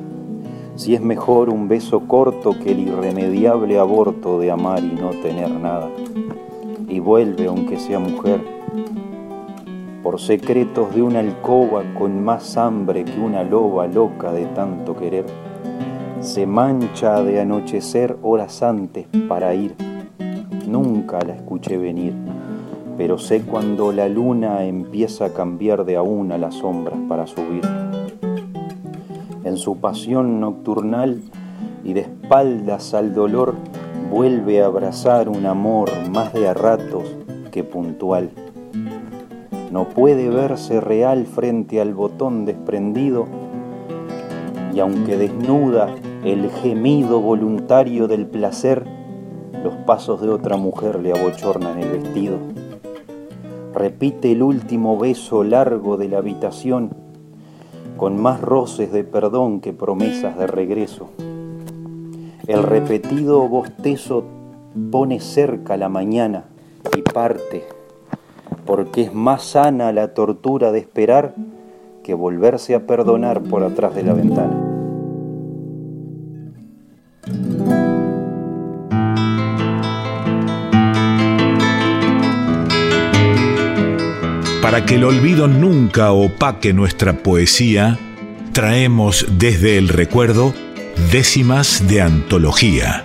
[0.75, 5.49] Si es mejor un beso corto que el irremediable aborto de amar y no tener
[5.49, 5.89] nada.
[6.87, 8.58] Y vuelve aunque sea mujer
[10.03, 15.25] por secretos de una alcoba con más hambre que una loba loca de tanto querer.
[16.21, 19.75] Se mancha de anochecer horas antes para ir.
[20.67, 22.13] Nunca la escuché venir,
[22.97, 27.63] pero sé cuando la luna empieza a cambiar de a una las sombras para subir.
[29.43, 31.21] en su pasión nocturnal
[31.83, 33.55] y de espaldas al dolor
[34.11, 37.15] vuelve a abrazar un amor más de a ratos
[37.51, 38.29] que puntual.
[39.71, 43.27] No puede verse real frente al botón desprendido
[44.73, 48.85] y aunque desnuda el gemido voluntario del placer,
[49.63, 52.37] los pasos de otra mujer le abochornan el vestido.
[53.73, 56.91] Repite el último beso largo de la habitación,
[57.97, 61.09] con más roces de perdón que promesas de regreso.
[62.47, 64.23] El repetido bostezo
[64.91, 66.45] pone cerca la mañana
[66.97, 67.63] y parte,
[68.69, 71.33] porque es más sana la tortura de esperar
[72.03, 74.53] que volverse a perdonar por atrás de la ventana.
[84.61, 87.97] Para que el olvido nunca opaque nuestra poesía,
[88.53, 90.53] traemos desde el recuerdo
[91.11, 93.01] décimas de antología.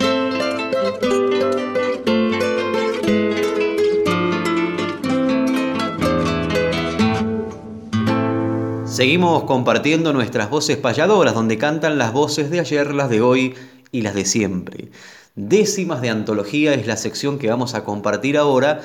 [8.95, 13.53] Seguimos compartiendo nuestras voces payadoras, donde cantan las voces de ayer, las de hoy
[13.91, 14.89] y las de siempre.
[15.35, 18.79] Décimas de antología es la sección que vamos a compartir ahora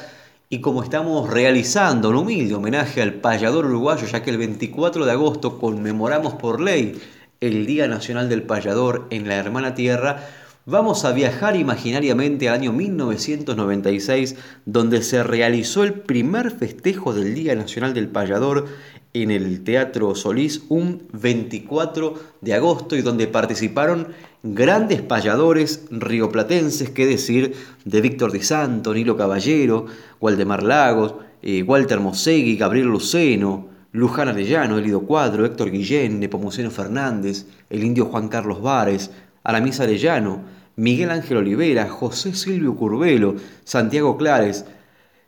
[0.48, 5.12] y como estamos realizando un humilde homenaje al payador uruguayo, ya que el 24 de
[5.12, 7.00] agosto conmemoramos por ley
[7.38, 10.26] el Día Nacional del Payador en la Hermana Tierra,
[10.66, 14.34] vamos a viajar imaginariamente al año 1996,
[14.66, 18.66] donde se realizó el primer festejo del Día Nacional del Payador
[19.12, 24.08] en el Teatro Solís un 24 de agosto y donde participaron
[24.42, 27.54] grandes payadores rioplatenses, que decir,
[27.84, 29.86] de Víctor Di Santo, Nilo Caballero,
[30.20, 37.46] Waldemar Lagos, eh, Walter Mosegui, Gabriel Luceno, Luján Arellano, Elido Cuadro, Héctor Guillén, Nepomuceno Fernández,
[37.68, 39.10] el indio Juan Carlos Vares,
[39.42, 40.42] Aramis Arellano,
[40.76, 43.34] Miguel Ángel Olivera, José Silvio Curvelo,
[43.64, 44.64] Santiago Clares,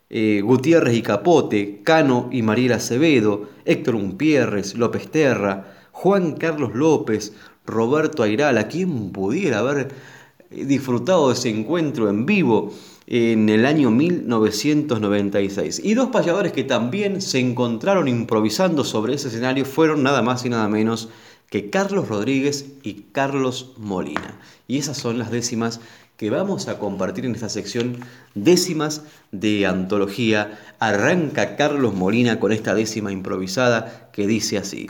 [0.09, 7.33] eh, Gutiérrez y Capote, Cano y Mariela Acevedo, Héctor Umpierres, López Terra, Juan Carlos López,
[7.65, 9.89] Roberto Ayrala, quien pudiera haber
[10.49, 12.73] disfrutado de ese encuentro en vivo
[13.07, 15.81] en el año 1996.
[15.83, 20.49] Y dos payadores que también se encontraron improvisando sobre ese escenario fueron nada más y
[20.49, 21.09] nada menos
[21.49, 24.39] que Carlos Rodríguez y Carlos Molina.
[24.67, 25.81] Y esas son las décimas
[26.23, 27.97] que vamos a compartir en esta sección
[28.33, 29.01] décimas
[29.33, 30.57] de antología.
[30.79, 34.87] Arranca Carlos Molina con esta décima improvisada que dice así.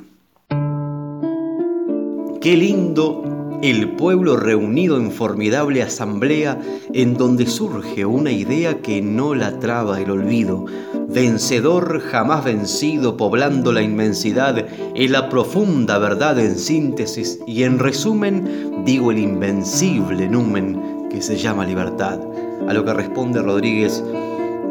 [2.39, 6.61] Qué lindo el pueblo reunido en formidable asamblea
[6.93, 10.65] en donde surge una idea que no la traba el olvido,
[11.09, 18.83] vencedor jamás vencido poblando la inmensidad en la profunda verdad en síntesis y en resumen
[18.85, 22.19] digo el invencible numen que se llama libertad.
[22.67, 24.03] A lo que responde Rodríguez,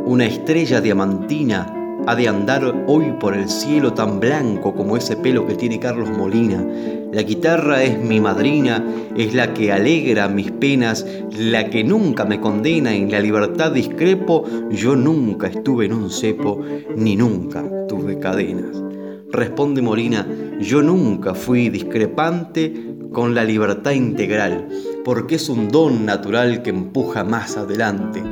[0.04, 1.72] una estrella diamantina
[2.04, 6.10] ha de andar hoy por el cielo tan blanco como ese pelo que tiene Carlos
[6.10, 6.66] Molina.
[7.12, 8.84] La guitarra es mi madrina,
[9.16, 14.44] es la que alegra mis penas, la que nunca me condena, en la libertad discrepo,
[14.70, 16.60] yo nunca estuve en un cepo,
[16.96, 18.82] ni nunca tuve cadenas.
[19.30, 20.26] Responde Molina,
[20.60, 24.68] yo nunca fui discrepante con la libertad integral
[25.04, 28.22] porque es un don natural que empuja más adelante,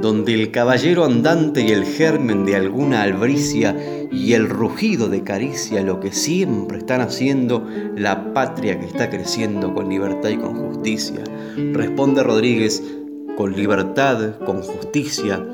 [0.00, 3.76] donde el caballero andante y el germen de alguna albricia
[4.10, 7.66] y el rugido de caricia lo que siempre están haciendo
[7.96, 11.22] la patria que está creciendo con libertad y con justicia.
[11.72, 12.82] Responde Rodríguez,
[13.36, 15.44] con libertad, con justicia,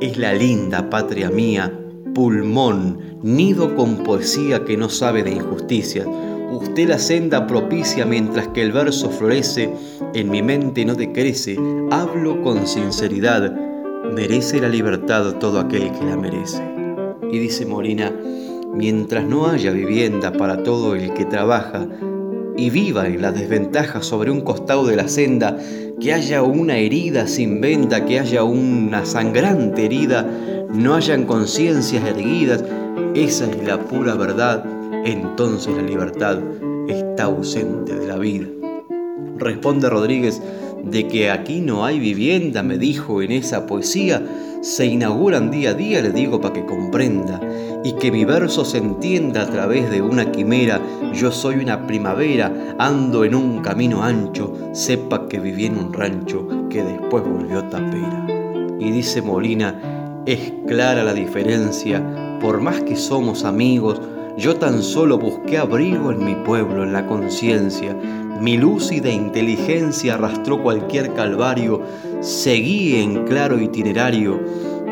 [0.00, 1.72] es la linda patria mía,
[2.14, 6.06] pulmón, nido con poesía que no sabe de injusticias
[6.50, 9.70] Usted la senda propicia mientras que el verso florece,
[10.14, 11.58] en mi mente no decrece,
[11.90, 13.52] hablo con sinceridad,
[14.14, 16.62] merece la libertad todo aquel que la merece.
[17.30, 18.12] Y dice Molina,
[18.72, 21.88] mientras no haya vivienda para todo el que trabaja,
[22.56, 25.58] y viva en la desventaja sobre un costado de la senda,
[26.00, 30.28] que haya una herida sin venda, que haya una sangrante herida,
[30.72, 32.64] no hayan conciencias erguidas,
[33.14, 34.73] esa es la pura verdad
[35.04, 36.38] entonces la libertad
[36.88, 38.46] está ausente de la vida.
[39.38, 40.40] Responde Rodríguez,
[40.84, 44.22] de que aquí no hay vivienda, me dijo en esa poesía,
[44.60, 47.40] se inauguran día a día, le digo para que comprenda,
[47.84, 50.80] y que mi verso se entienda a través de una quimera,
[51.12, 56.48] yo soy una primavera, ando en un camino ancho, sepa que viví en un rancho
[56.70, 58.26] que después volvió tapera.
[58.78, 64.00] Y dice Molina, es clara la diferencia, por más que somos amigos,
[64.36, 67.96] yo tan solo busqué abrigo en mi pueblo, en la conciencia.
[68.40, 71.80] Mi lúcida inteligencia arrastró cualquier calvario,
[72.20, 74.40] seguí en claro itinerario,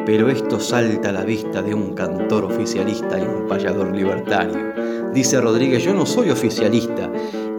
[0.06, 4.72] pero esto salta a la vista de un cantor oficialista y un payador libertario.
[5.12, 7.10] Dice Rodríguez, yo no soy oficialista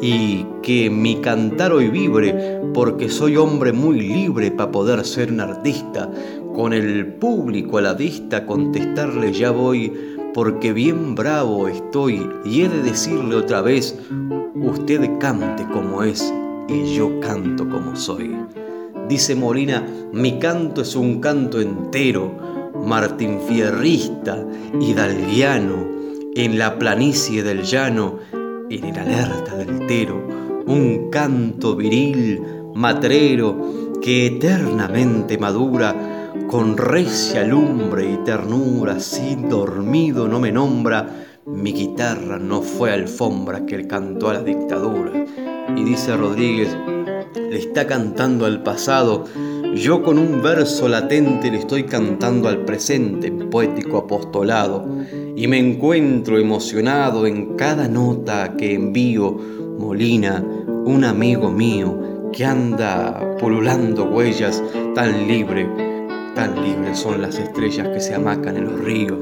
[0.01, 5.41] y que mi cantar hoy vibre, porque soy hombre muy libre para poder ser un
[5.41, 6.09] artista.
[6.55, 12.69] Con el público a la vista contestarle ya voy porque bien bravo estoy y he
[12.69, 13.97] de decirle otra vez,
[14.55, 16.34] usted cante como es
[16.67, 18.36] y yo canto como soy.
[19.07, 24.45] Dice Molina, mi canto es un canto entero, Martín Fierrista,
[24.79, 25.93] hidalguiano,
[26.36, 30.27] en la planicie del llano, en el alerta del tero,
[30.65, 32.41] un canto viril,
[32.73, 33.55] matrero,
[34.01, 36.12] que eternamente madura,
[36.53, 43.65] con recia lumbre y ternura, sin dormido no me nombra, mi guitarra no fue alfombra
[43.65, 45.25] que él cantó a la dictadura.
[45.75, 46.77] Y dice Rodríguez,
[47.35, 49.25] le está cantando al pasado,
[49.73, 54.85] yo con un verso latente le estoy cantando al presente, poético apostolado,
[55.35, 59.39] y me encuentro emocionado en cada nota que envío,
[59.79, 64.61] Molina, un amigo mío, que anda pululando huellas
[64.93, 65.92] tan libre
[66.36, 69.19] Tan libres son las estrellas que se amacan en los ríos.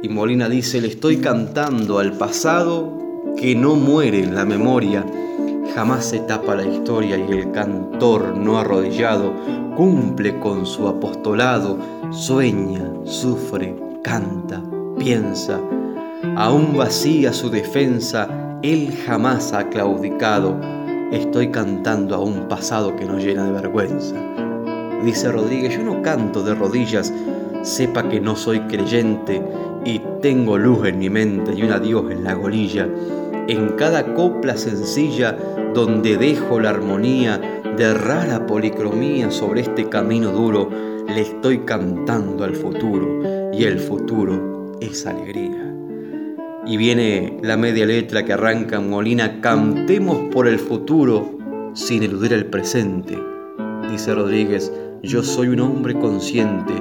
[0.00, 2.92] Y Molina dice, le estoy cantando al pasado
[3.36, 5.04] que no muere en la memoria.
[5.74, 9.32] Jamás se tapa la historia y el cantor no arrodillado
[9.76, 11.78] cumple con su apostolado,
[12.12, 14.62] sueña, sufre, canta,
[14.96, 15.60] piensa.
[16.36, 18.28] Aún vacía su defensa,
[18.62, 20.60] él jamás ha claudicado.
[21.10, 24.14] Estoy cantando a un pasado que nos llena de vergüenza.
[25.02, 27.12] Dice Rodríguez, yo no canto de rodillas,
[27.62, 29.42] sepa que no soy creyente
[29.84, 32.88] y tengo luz en mi mente y un adiós en la golilla.
[33.48, 35.36] En cada copla sencilla
[35.74, 37.38] donde dejo la armonía
[37.76, 40.70] de rara policromía sobre este camino duro,
[41.06, 45.74] le estoy cantando al futuro y el futuro es alegría.
[46.66, 51.38] Y viene la media letra que arranca Molina, cantemos por el futuro
[51.74, 53.18] sin eludir el presente.
[53.90, 54.72] Dice Rodríguez,
[55.04, 56.72] yo soy un hombre consciente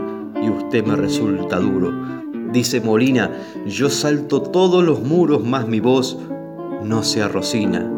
[0.42, 1.92] y usted me resulta duro.
[2.52, 3.32] Dice Molina,
[3.66, 6.18] yo salto todos los muros más mi voz
[6.84, 7.90] no se arrocina.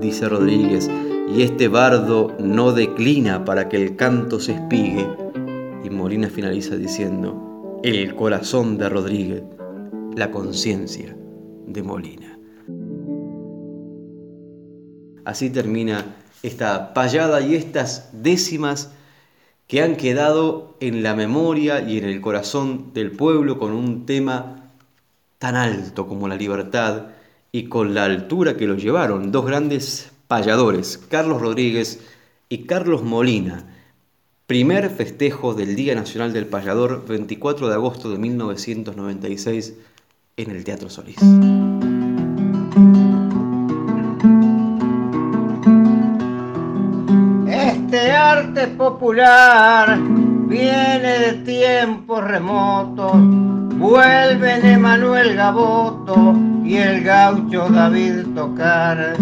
[0.00, 0.90] Dice Rodríguez,
[1.34, 5.08] y este bardo no declina para que el canto se espigue.
[5.82, 9.42] Y Molina finaliza diciendo, el corazón de Rodríguez,
[10.14, 11.16] la conciencia
[11.66, 12.38] de Molina.
[15.24, 16.04] Así termina
[16.42, 18.92] esta payada y estas décimas
[19.66, 24.70] que han quedado en la memoria y en el corazón del pueblo con un tema
[25.38, 27.06] tan alto como la libertad
[27.52, 32.00] y con la altura que lo llevaron dos grandes payadores, Carlos Rodríguez
[32.48, 33.64] y Carlos Molina.
[34.46, 39.74] Primer festejo del Día Nacional del Payador, 24 de agosto de 1996,
[40.36, 41.16] en el Teatro Solís.
[48.68, 56.34] Popular viene de tiempos remotos, vuelven Emanuel Gaboto
[56.64, 59.16] y el gaucho David Tocar.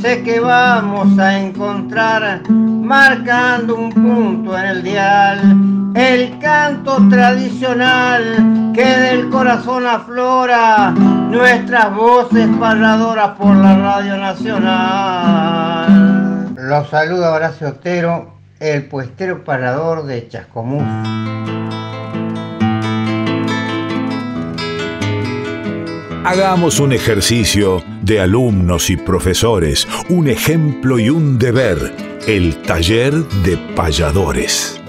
[0.00, 5.40] Sé que vamos a encontrar, marcando un punto en el dial,
[5.94, 15.86] el canto tradicional que del corazón aflora, nuestras voces parladoras por la Radio Nacional.
[16.56, 20.82] Los saluda Horacio Otero, el puestero parador de Chascomús.
[26.24, 31.78] Hagamos un ejercicio de alumnos y profesores, un ejemplo y un deber,
[32.26, 34.80] el taller de payadores.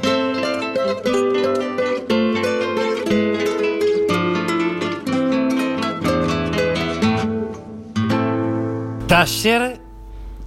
[9.08, 9.80] Taller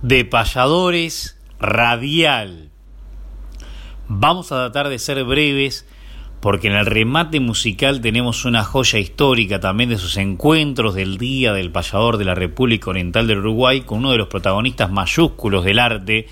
[0.03, 2.71] de payadores radial.
[4.13, 5.87] Vamos a tratar de ser breves
[6.41, 11.53] porque en el remate musical tenemos una joya histórica también de sus encuentros del Día
[11.53, 15.79] del Payador de la República Oriental del Uruguay con uno de los protagonistas mayúsculos del
[15.79, 16.27] arte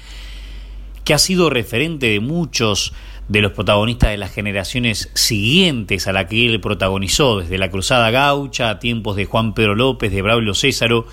[1.05, 2.95] que ha sido referente de muchos
[3.29, 8.11] de los protagonistas de las generaciones siguientes a la que él protagonizó, desde la Cruzada
[8.11, 11.07] Gaucha a tiempos de Juan Pedro López, de Braulio Césaro,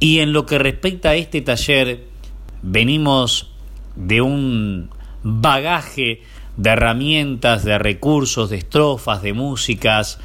[0.00, 2.04] y en lo que respecta a este taller,
[2.60, 3.54] venimos
[3.96, 4.90] de un
[5.24, 6.22] bagaje
[6.56, 10.20] de herramientas, de recursos, de estrofas, de músicas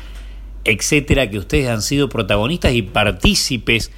[0.64, 3.92] etcétera, que ustedes han sido protagonistas y partícipes,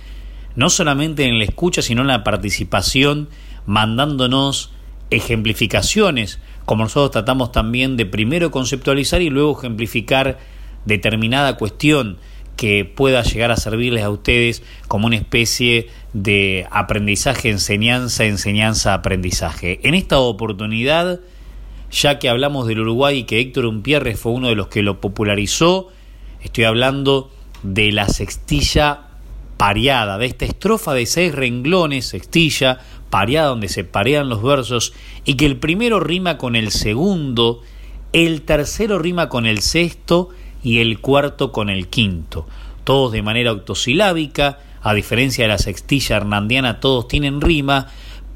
[0.56, 3.30] no solamente en la escucha, sino en la participación,
[3.66, 4.72] mandándonos
[5.10, 10.40] ejemplificaciones, como nosotros tratamos también de primero conceptualizar y luego ejemplificar
[10.86, 12.18] determinada cuestión
[12.56, 19.80] que pueda llegar a servirles a ustedes como una especie de aprendizaje, enseñanza, enseñanza, aprendizaje.
[19.84, 21.20] En esta oportunidad,
[21.92, 25.00] ya que hablamos del Uruguay y que Héctor Umpierre fue uno de los que lo
[25.00, 25.90] popularizó,
[26.42, 27.32] estoy hablando
[27.64, 29.08] de la sextilla
[29.58, 34.94] pareada, de esta estrofa de seis renglones, sextilla, pareada donde se parean los versos,
[35.24, 37.62] y que el primero rima con el segundo,
[38.12, 40.30] el tercero rima con el sexto
[40.64, 42.48] y el cuarto con el quinto,
[42.84, 47.88] todos de manera octosilábica, a diferencia de la sextilla hernandiana, todos tienen rima,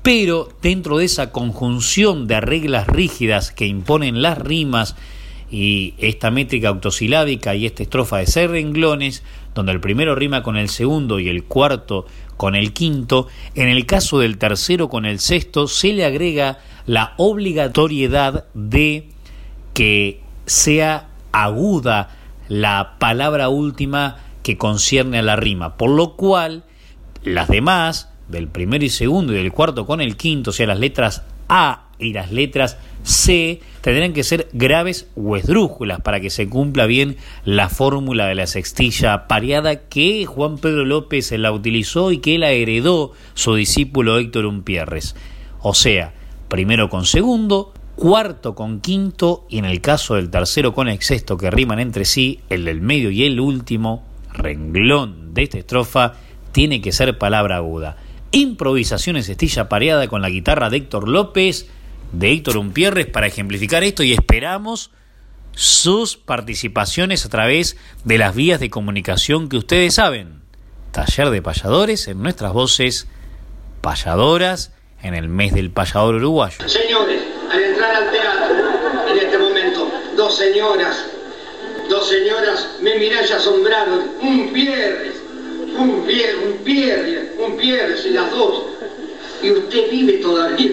[0.03, 4.95] pero dentro de esa conjunción de reglas rígidas que imponen las rimas
[5.49, 9.23] y esta métrica octosilábica y esta estrofa de seis renglones,
[9.53, 12.05] donde el primero rima con el segundo y el cuarto
[12.37, 17.13] con el quinto, en el caso del tercero con el sexto se le agrega la
[17.17, 19.07] obligatoriedad de
[19.73, 22.15] que sea aguda
[22.47, 26.65] la palabra última que concierne a la rima, por lo cual
[27.23, 30.79] las demás, del primero y segundo y del cuarto con el quinto, o sea, las
[30.79, 36.47] letras A y las letras C, tendrán que ser graves o esdrújulas para que se
[36.47, 42.19] cumpla bien la fórmula de la sextilla pareada que Juan Pedro López la utilizó y
[42.19, 45.15] que la heredó su discípulo Héctor Umpierres.
[45.59, 46.13] O sea,
[46.49, 51.35] primero con segundo, cuarto con quinto y en el caso del tercero con el sexto
[51.35, 54.03] que riman entre sí, el del medio y el último
[54.35, 56.13] renglón de esta estrofa
[56.51, 57.97] tiene que ser palabra aguda.
[58.31, 61.67] Improvisaciones estilla pareada con la guitarra de Héctor López,
[62.11, 64.91] de Héctor Umpierres para ejemplificar esto y esperamos
[65.51, 70.41] sus participaciones a través de las vías de comunicación que ustedes saben.
[70.91, 73.07] Taller de payadores en nuestras voces
[73.81, 76.67] payadoras en el mes del payador uruguayo.
[76.67, 77.21] Señores,
[77.51, 78.55] al entrar al teatro,
[79.11, 81.14] en este momento, dos señoras,
[81.89, 84.11] dos señoras me miran y asombraron.
[84.21, 85.15] Un Pierres,
[85.77, 88.63] un Pierres, un Pierres, un Pierres, y las dos.
[89.41, 90.71] Y usted vive todavía.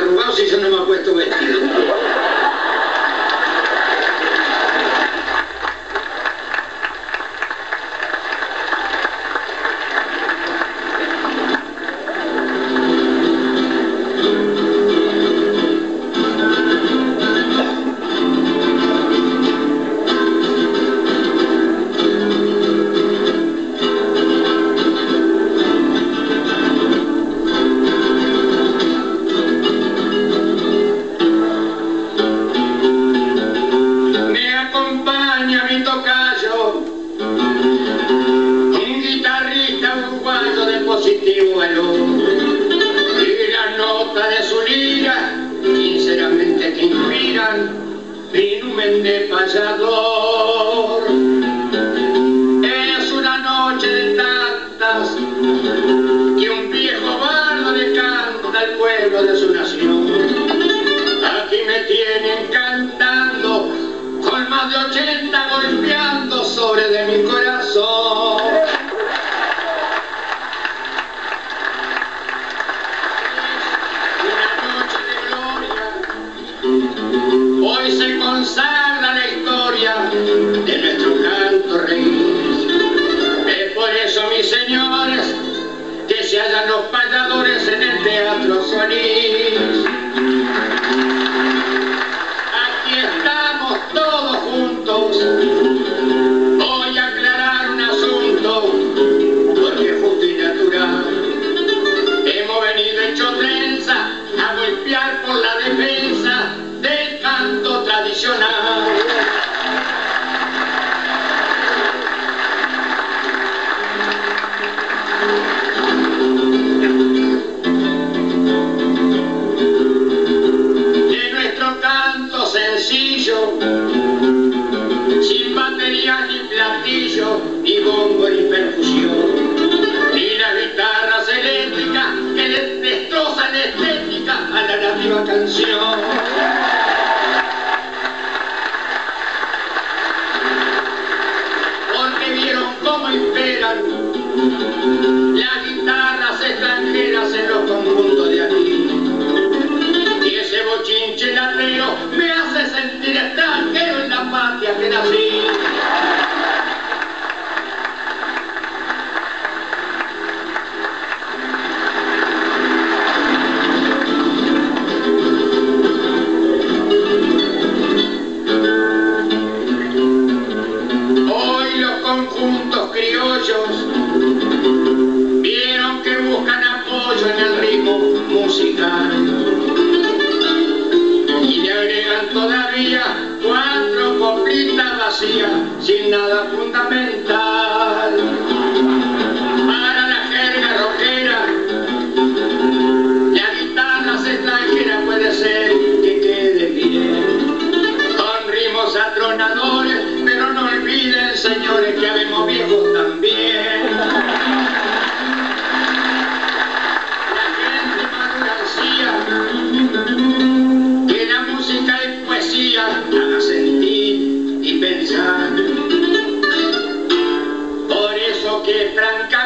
[0.00, 1.60] Estar arrugado si yo no me he puesto vestido?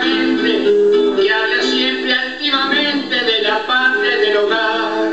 [0.04, 5.12] Francamente, que hable siempre altivamente de la patria del hogar.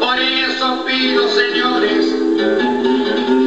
[0.00, 2.06] Por eso pido, señores,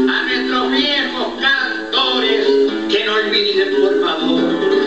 [0.09, 2.45] a nuestros viejos cantores
[2.89, 4.41] que no olviden, por favor,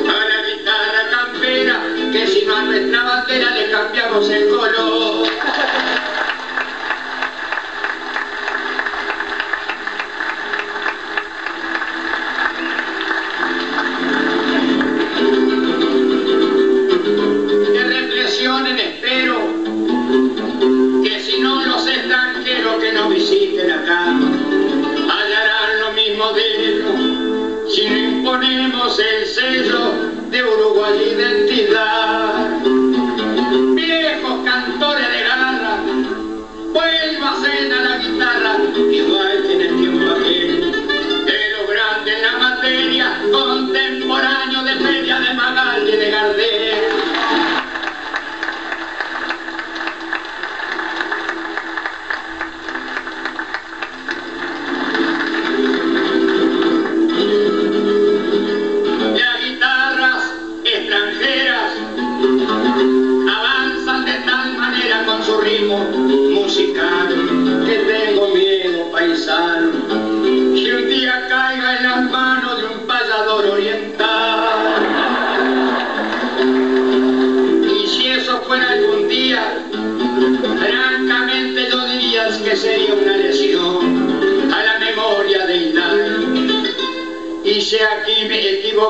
[0.09, 1.83] a la guitarra campera,
[2.13, 5.02] que si no a nuestra bandera le cambiamos el color.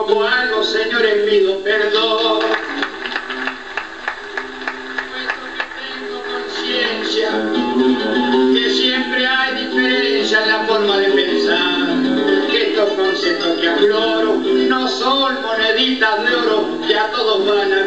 [0.03, 2.40] Equivoco algo, señores, pido perdón.
[5.11, 7.30] Puesto que tengo conciencia
[8.53, 14.34] que siempre hay diferencia en la forma de pensar, que estos conceptos que afloro
[14.68, 17.82] no son moneditas de oro que a todos van a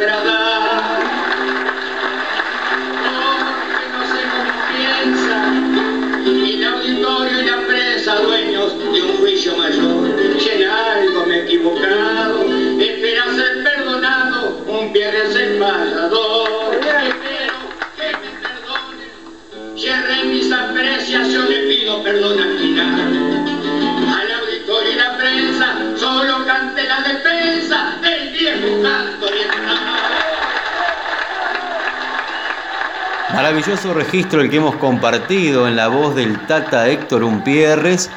[33.46, 38.10] Maravilloso registro el que hemos compartido en la voz del Tata Héctor Umpierres,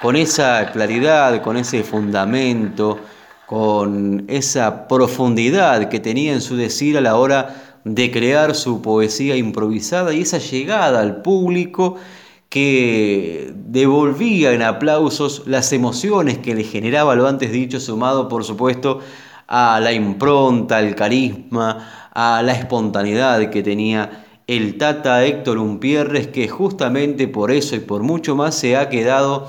[0.00, 3.00] con esa claridad, con ese fundamento,
[3.46, 9.34] con esa profundidad que tenía en su decir a la hora de crear su poesía
[9.34, 11.96] improvisada y esa llegada al público
[12.48, 19.00] que devolvía en aplausos las emociones que le generaba lo antes dicho, sumado por supuesto
[19.48, 26.48] a la impronta, al carisma, a la espontaneidad que tenía el Tata Héctor Umpierres, que
[26.48, 29.48] justamente por eso y por mucho más se ha quedado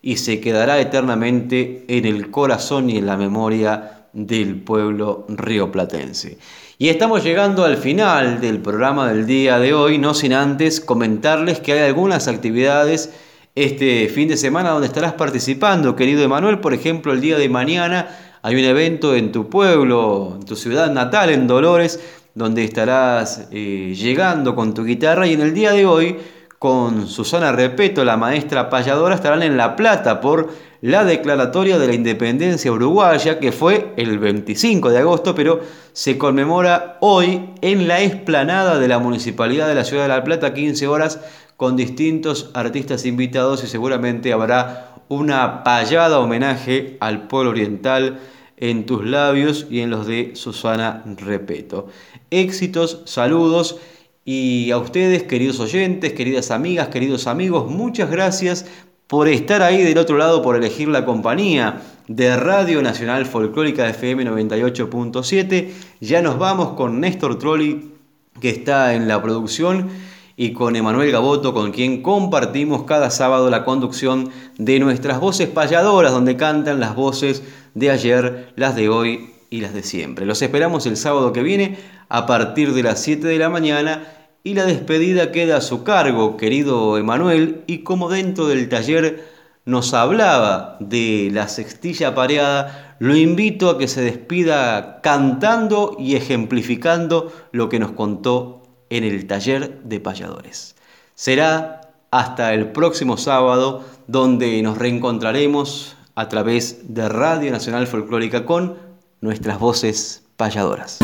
[0.00, 6.38] y se quedará eternamente en el corazón y en la memoria del pueblo rioplatense.
[6.78, 11.60] Y estamos llegando al final del programa del día de hoy, no sin antes comentarles
[11.60, 13.12] que hay algunas actividades
[13.54, 16.60] este fin de semana donde estarás participando, querido Emanuel.
[16.60, 18.08] Por ejemplo, el día de mañana
[18.42, 22.00] hay un evento en tu pueblo, en tu ciudad natal, en Dolores,
[22.38, 26.16] donde estarás eh, llegando con tu guitarra y en el día de hoy
[26.60, 30.48] con Susana Repeto, la maestra payadora, estarán en La Plata por
[30.80, 35.60] la declaratoria de la independencia uruguaya, que fue el 25 de agosto, pero
[35.92, 40.54] se conmemora hoy en la explanada de la Municipalidad de la Ciudad de La Plata,
[40.54, 41.20] 15 horas,
[41.56, 48.20] con distintos artistas invitados y seguramente habrá una payada homenaje al pueblo oriental
[48.60, 51.86] en tus labios y en los de Susana Repeto.
[52.30, 53.78] Éxitos, saludos
[54.24, 58.66] y a ustedes, queridos oyentes, queridas amigas, queridos amigos, muchas gracias
[59.06, 64.26] por estar ahí del otro lado, por elegir la compañía de Radio Nacional Folclórica FM
[64.26, 65.70] 98.7.
[66.00, 67.90] Ya nos vamos con Néstor Trolli,
[68.38, 69.88] que está en la producción,
[70.36, 76.12] y con Emanuel Gaboto, con quien compartimos cada sábado la conducción de nuestras voces payadoras,
[76.12, 77.42] donde cantan las voces
[77.74, 80.26] de ayer, las de hoy y las de siempre.
[80.26, 81.78] Los esperamos el sábado que viene
[82.08, 84.02] a partir de las 7 de la mañana
[84.44, 89.24] y la despedida queda a su cargo, querido Emanuel, y como dentro del taller
[89.64, 97.32] nos hablaba de la sextilla pareada, lo invito a que se despida cantando y ejemplificando
[97.52, 100.74] lo que nos contó en el taller de payadores.
[101.14, 108.76] Será hasta el próximo sábado donde nos reencontraremos a través de Radio Nacional Folclórica con
[109.20, 110.98] nuestras voces payadoras.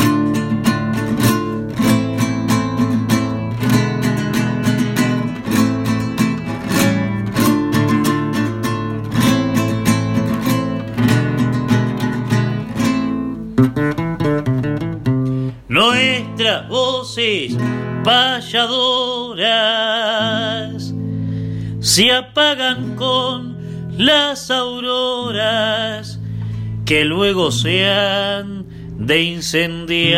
[15.67, 17.55] Nuestras voces
[18.03, 19.25] payadoras
[21.85, 23.55] se apagan con
[23.95, 26.19] las auroras
[26.83, 28.65] que luego se han
[28.97, 30.15] de incendiar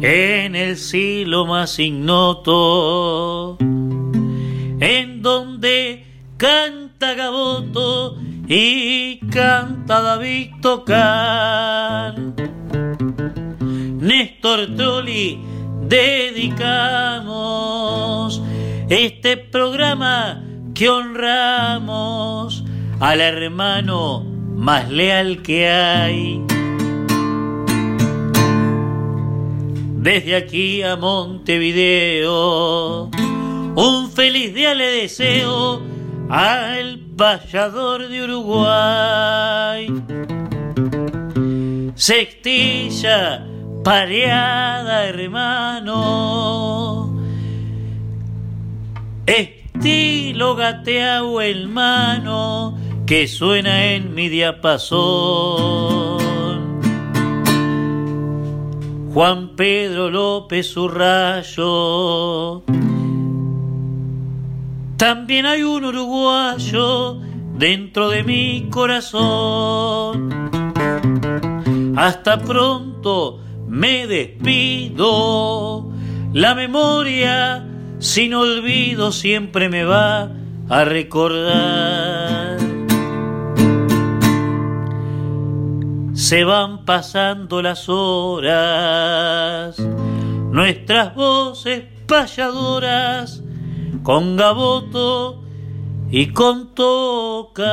[0.00, 6.06] en el cielo más ignoto, en donde
[6.38, 8.16] canta Gaboto
[8.48, 12.34] y canta David Tocan.
[14.00, 15.38] Néstor Trolli,
[15.88, 17.28] dedicamos
[18.88, 22.64] este programa que honramos
[23.00, 24.24] al hermano
[24.54, 26.42] más leal que hay.
[30.00, 31.50] Desde aquí a Montevideo,
[33.74, 35.82] un feliz día le deseo
[36.28, 39.88] al payador de Uruguay.
[41.94, 43.44] Sextilla,
[43.88, 45.96] pareada, hermano.
[49.24, 52.76] Estilo gateado el mano
[53.06, 56.18] que suena en mi diapasón.
[59.14, 62.64] Juan Pedro López Urrayo.
[64.98, 67.20] También hay un uruguayo
[67.56, 70.28] dentro de mi corazón.
[71.96, 75.90] Hasta pronto me despido.
[76.32, 77.66] La memoria
[77.98, 80.32] sin olvido siempre me va
[80.68, 82.58] a recordar.
[86.14, 93.42] Se van pasando las horas, nuestras voces payadoras,
[94.02, 95.42] con gaboto
[96.10, 97.64] y con toca.